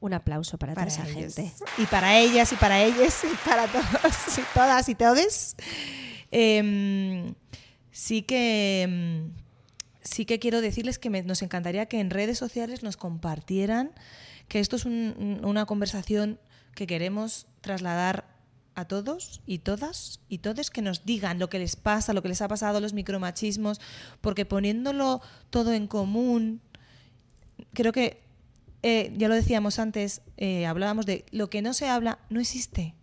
[0.00, 1.34] Un aplauso para, Para toda esa ellos.
[1.34, 1.52] gente.
[1.78, 5.56] Y para ellas, y para ellos, y para todos, y todas y todes.
[6.30, 7.34] Em,
[7.90, 9.32] sí que em,
[10.02, 13.90] sí que quiero decirles que me- nos encantaría que en redes sociales nos compartieran
[14.50, 16.40] que esto es un- una conversación
[16.74, 18.26] que queremos trasladar
[18.74, 22.28] a todos y todas y todes que nos digan lo que les pasa, lo que
[22.30, 23.80] les ha pasado, los micromachismos,
[24.20, 25.20] porque poniéndolo
[25.50, 26.60] todo en común,
[27.74, 28.24] creo que,
[28.82, 32.94] eh, ya lo decíamos antes, eh, hablábamos de lo que no se habla no existe.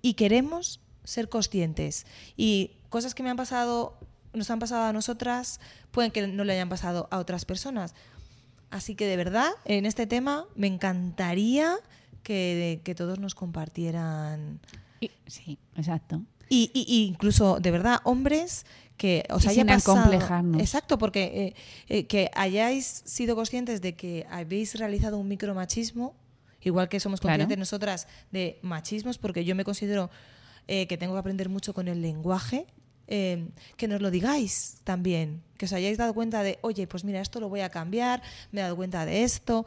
[0.00, 2.06] Y queremos ser conscientes.
[2.38, 3.98] Y cosas que me han pasado,
[4.32, 7.94] nos han pasado a nosotras, pueden que no le hayan pasado a otras personas.
[8.70, 11.76] Así que de verdad, en este tema me encantaría
[12.22, 14.60] que, que todos nos compartieran.
[15.26, 16.22] Sí, exacto.
[16.48, 19.98] Y, y- y incluso, de verdad, hombres que os Y haya sin pasado.
[19.98, 20.60] acomplejarnos.
[20.60, 21.54] Exacto, porque eh,
[21.88, 26.14] eh, que hayáis sido conscientes de que habéis realizado un micromachismo,
[26.62, 27.34] igual que somos Claro.
[27.34, 30.08] conscientes nosotras de machismos, porque yo me considero
[30.68, 32.66] eh, que tengo que aprender mucho con el lenguaje.
[33.08, 37.20] Eh, que nos lo digáis también, que os hayáis dado cuenta de, oye, pues mira,
[37.20, 39.66] esto lo voy a cambiar, me he dado cuenta de esto,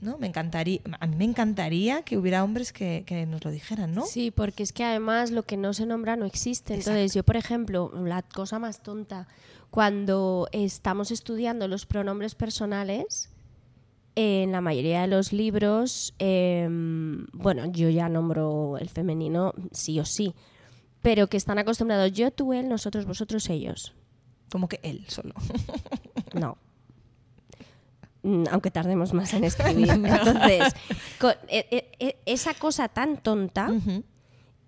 [0.00, 0.18] ¿no?
[0.18, 4.04] Me encantaría, a mí me encantaría que hubiera hombres que, que nos lo dijeran, ¿no?
[4.04, 6.74] Sí, porque es que además lo que no se nombra no existe.
[6.74, 9.28] Entonces, yo, por ejemplo, la cosa más tonta,
[9.70, 13.30] cuando estamos estudiando los pronombres personales,
[14.14, 16.68] en la mayoría de los libros, eh,
[17.32, 20.34] bueno, yo ya nombro el femenino sí o sí,
[21.02, 23.92] pero que están acostumbrados yo, tú, él, nosotros, vosotros, ellos.
[24.50, 25.34] Como que él solo.
[26.34, 26.56] No.
[28.22, 29.90] Mm, Aunque tardemos más en escribir.
[29.90, 30.72] Entonces,
[31.48, 33.68] e- e- e- esa cosa tan tonta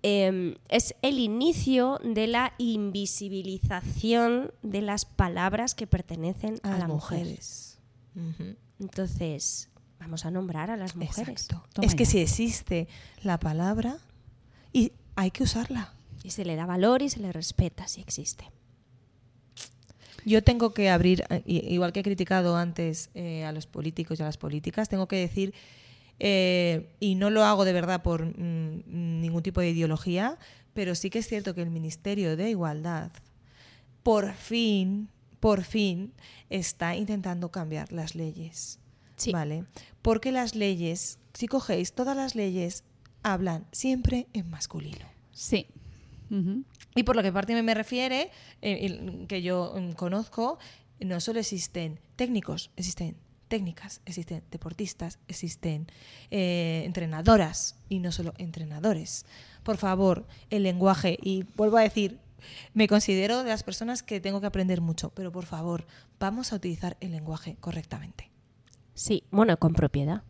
[0.03, 6.77] eh, es el inicio de la invisibilización de las palabras que pertenecen a, a la
[6.79, 7.19] las mujer.
[7.19, 7.79] mujeres.
[8.79, 9.69] Entonces,
[9.99, 11.29] vamos a nombrar a las mujeres.
[11.49, 11.63] Exacto.
[11.81, 12.87] Es que si existe
[13.23, 13.97] la palabra
[14.71, 15.93] y hay que usarla.
[16.25, 18.45] Y se le da valor y se le respeta si existe.
[20.25, 24.23] Yo tengo que abrir, eh, igual que he criticado antes eh, a los políticos y
[24.23, 25.53] a las políticas, tengo que decir,
[26.19, 30.39] eh, y no lo hago de verdad por mm, ningún tipo de ideología,
[30.73, 33.11] pero sí que es cierto que el Ministerio de Igualdad,
[34.01, 35.09] por fin,
[35.39, 36.11] por fin,
[36.49, 38.79] está intentando cambiar las leyes.
[39.15, 39.31] Sí.
[39.31, 39.65] ¿Vale?
[40.01, 42.83] Porque las leyes, si cogéis todas las leyes,
[43.21, 45.05] hablan siempre en masculino.
[45.31, 45.67] Sí.
[46.95, 50.59] Y por lo que parte me refiere, eh, que yo mm, conozco,
[50.99, 53.17] no solo existen técnicos, existen
[53.47, 55.87] técnicas, existen deportistas, existen
[56.31, 59.25] eh, entrenadoras y no solo entrenadores.
[59.63, 62.19] Por favor, el lenguaje, y vuelvo a decir,
[62.73, 65.85] me considero de las personas que tengo que aprender mucho, pero por favor,
[66.19, 68.31] vamos a utilizar el lenguaje correctamente.
[68.93, 70.23] Sí, bueno, con propiedad,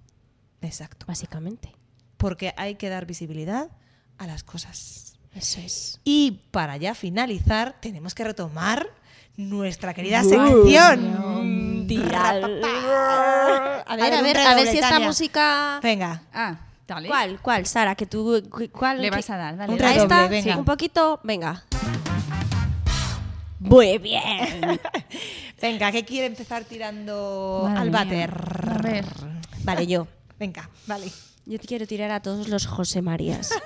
[0.61, 1.05] Exacto.
[1.05, 1.71] básicamente.
[2.17, 3.71] Porque hay que dar visibilidad
[4.17, 5.14] a las cosas.
[5.35, 5.99] Eso es.
[6.03, 8.87] Y para ya finalizar, tenemos que retomar
[9.37, 11.87] nuestra querida sección.
[11.87, 13.83] Rapapá.
[13.87, 15.79] A ver, a ver, a ver si esta música.
[15.83, 16.21] Venga.
[16.33, 16.55] Ah,
[16.87, 17.07] dale.
[17.09, 17.39] ¿Cuál?
[17.41, 17.95] ¿Cuál, Sara?
[17.95, 19.73] Que tú, cu- ¿cuál, Le vas a dar, dale.
[19.73, 20.01] Un ¿A dale.
[20.01, 20.27] esta?
[20.27, 20.53] venga.
[20.53, 21.19] Sí, un poquito.
[21.23, 21.63] Venga.
[23.59, 24.79] Muy bien.
[25.61, 28.29] Venga, ¿qué quiere empezar tirando Madre al váter?
[28.69, 29.05] A ver.
[29.63, 30.07] Vale, yo.
[30.37, 31.11] Venga, vale.
[31.45, 33.49] Yo te quiero tirar a todos los José Marías.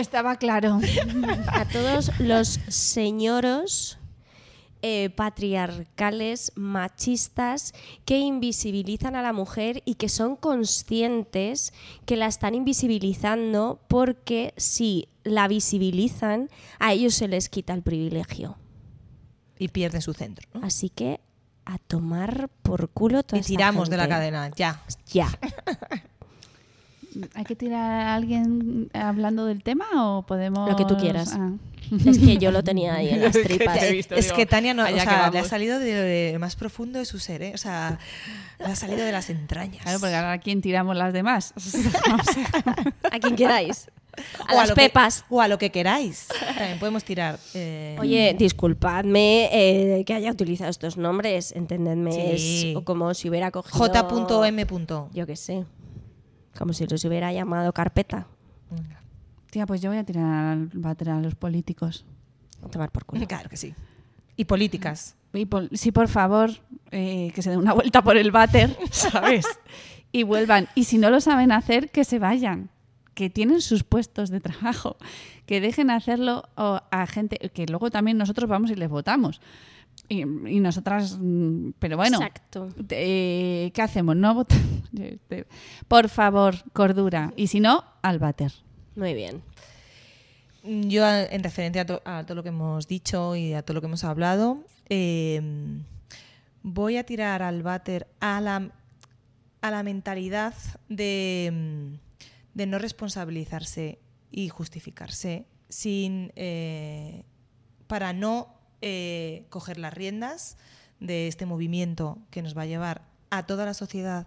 [0.00, 0.80] Estaba claro.
[1.48, 3.98] A todos los señoros
[4.82, 7.74] eh, patriarcales, machistas,
[8.06, 11.74] que invisibilizan a la mujer y que son conscientes
[12.06, 16.48] que la están invisibilizando porque si la visibilizan,
[16.78, 18.56] a ellos se les quita el privilegio.
[19.58, 20.48] Y pierde su centro.
[20.54, 20.66] ¿no?
[20.66, 21.20] Así que
[21.66, 24.82] a tomar por culo toda Y esta tiramos de la cadena, ya.
[25.12, 25.28] Ya.
[27.34, 30.68] ¿Hay que tirar a alguien hablando del tema o podemos...?
[30.70, 31.32] Lo que tú quieras.
[31.36, 31.52] Ah.
[32.06, 33.90] Es que yo lo tenía ahí en las tripas.
[33.90, 36.54] visto, es digo, que Tania no, o que sea, le ha salido de lo más
[36.54, 37.52] profundo de su ser, ¿eh?
[37.54, 37.98] O sea,
[38.60, 39.82] le ha salido de las entrañas.
[39.82, 41.52] Claro, porque ahora ¿a quién tiramos las demás?
[43.10, 43.88] A quien queráis.
[44.48, 45.24] A O las que- pepas.
[45.30, 46.28] o a lo que queráis.
[46.56, 47.38] También podemos tirar.
[47.54, 52.72] eh, Oye, disculpadme eh, que haya utilizado estos nombres, entendedme, Sí.
[52.76, 53.78] es como si hubiera cogido...
[53.78, 54.66] J.M.
[55.14, 55.64] Yo qué sé,
[56.56, 58.26] como si los hubiera llamado carpeta.
[59.50, 62.04] Tía, pues yo voy a tirar al váter a los políticos.
[62.64, 63.26] A tomar por culo.
[63.28, 63.74] Claro que sí.
[64.36, 65.16] Y políticas.
[65.32, 66.50] Y pol- sí, por favor,
[66.90, 69.46] eh, que se den una vuelta por el váter, ¿sabes?
[70.12, 70.68] Y vuelvan.
[70.74, 72.70] Y si no lo saben hacer, que se vayan.
[73.14, 74.96] Que tienen sus puestos de trabajo.
[75.46, 79.40] Que dejen hacerlo a gente que luego también nosotros vamos y les votamos.
[80.08, 82.68] Y, y nosotras, mm, pero bueno, Exacto.
[82.90, 84.16] eh, ¿qué hacemos?
[84.16, 84.64] No votamos.
[85.88, 87.32] Por favor, cordura.
[87.36, 88.52] Y si no, al váter.
[88.96, 89.42] Muy bien.
[90.62, 93.80] Yo, en referencia a, to- a todo lo que hemos dicho y a todo lo
[93.80, 95.40] que hemos hablado, eh,
[96.62, 98.70] voy a tirar al váter a la,
[99.62, 100.52] a la mentalidad
[100.90, 101.94] de, mm,
[102.58, 107.22] de no responsabilizarse y justificarse sin, eh,
[107.86, 110.56] para no eh, coger las riendas
[111.00, 114.26] de este movimiento que nos va a llevar a toda la sociedad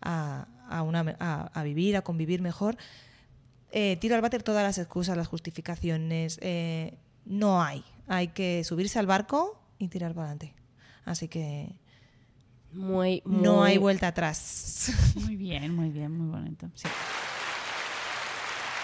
[0.00, 2.76] a, a una- a- a vivir, a convivir mejor,
[3.72, 6.38] eh, tiro al váter todas las excusas, las justificaciones.
[6.42, 6.96] eh,
[7.26, 7.84] no hay.
[8.06, 10.54] Hay que subirse al barco y tirar para adelante.
[11.04, 11.76] Así que
[12.72, 14.90] Muy, no hay vuelta atrás.
[15.16, 16.70] Muy bien, muy bien, muy bonito.
[16.74, 16.88] Sí.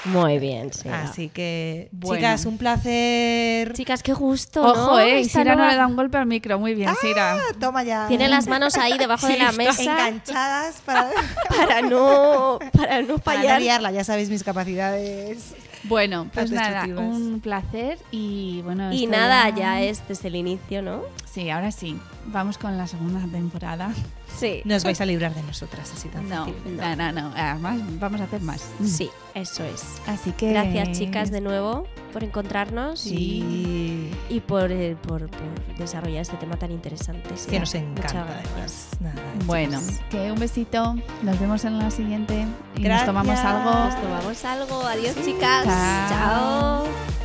[0.07, 0.88] Muy bien, sí.
[0.88, 2.16] Así que, Bueno.
[2.20, 3.72] chicas, un placer.
[3.72, 4.62] Chicas, qué gusto.
[4.62, 5.00] Ojo, ¿no?
[5.00, 6.59] eh, Esta Sira no le da un golpe al micro.
[6.59, 7.34] Muy bien, Sira.
[7.36, 8.07] Ah, Toma ya.
[8.09, 11.11] Tiene las manos ahí debajo de la mesa enganchadas para,
[11.48, 13.61] para no, para no para no fallar.
[13.62, 13.90] liarla.
[13.92, 15.55] Ya sabéis mis capacidades.
[15.84, 18.90] Bueno, pues nada, un placer y bueno.
[18.92, 21.02] Y nada, ya es desde el inicio, ¿no?
[21.30, 21.98] Sí, ahora sí.
[22.26, 23.90] Vamos con la segunda temporada.
[24.37, 24.62] Sí.
[24.64, 26.76] No os vais a librar de nosotras así tan No, fácil.
[26.76, 27.32] no, no, no.
[27.37, 28.64] Además, vamos a hacer más.
[28.85, 29.85] Sí, eso es.
[30.07, 30.51] Así que.
[30.51, 34.11] Gracias, chicas, de nuevo por encontrarnos y, Sí.
[34.30, 37.28] y por, eh, por, por desarrollar este tema tan interesante.
[37.37, 38.49] Sí, Que nos Muchas encanta, gracias.
[38.53, 38.89] además.
[39.01, 39.80] Nada, Bueno,
[40.11, 40.97] que un besito.
[41.22, 42.47] Nos vemos en la siguiente.
[42.76, 43.70] Y nos tomamos algo.
[43.87, 44.82] Nos tomamos algo.
[44.87, 45.64] Adiós, chicas.
[45.64, 46.85] Chao.
[46.85, 47.23] Chao.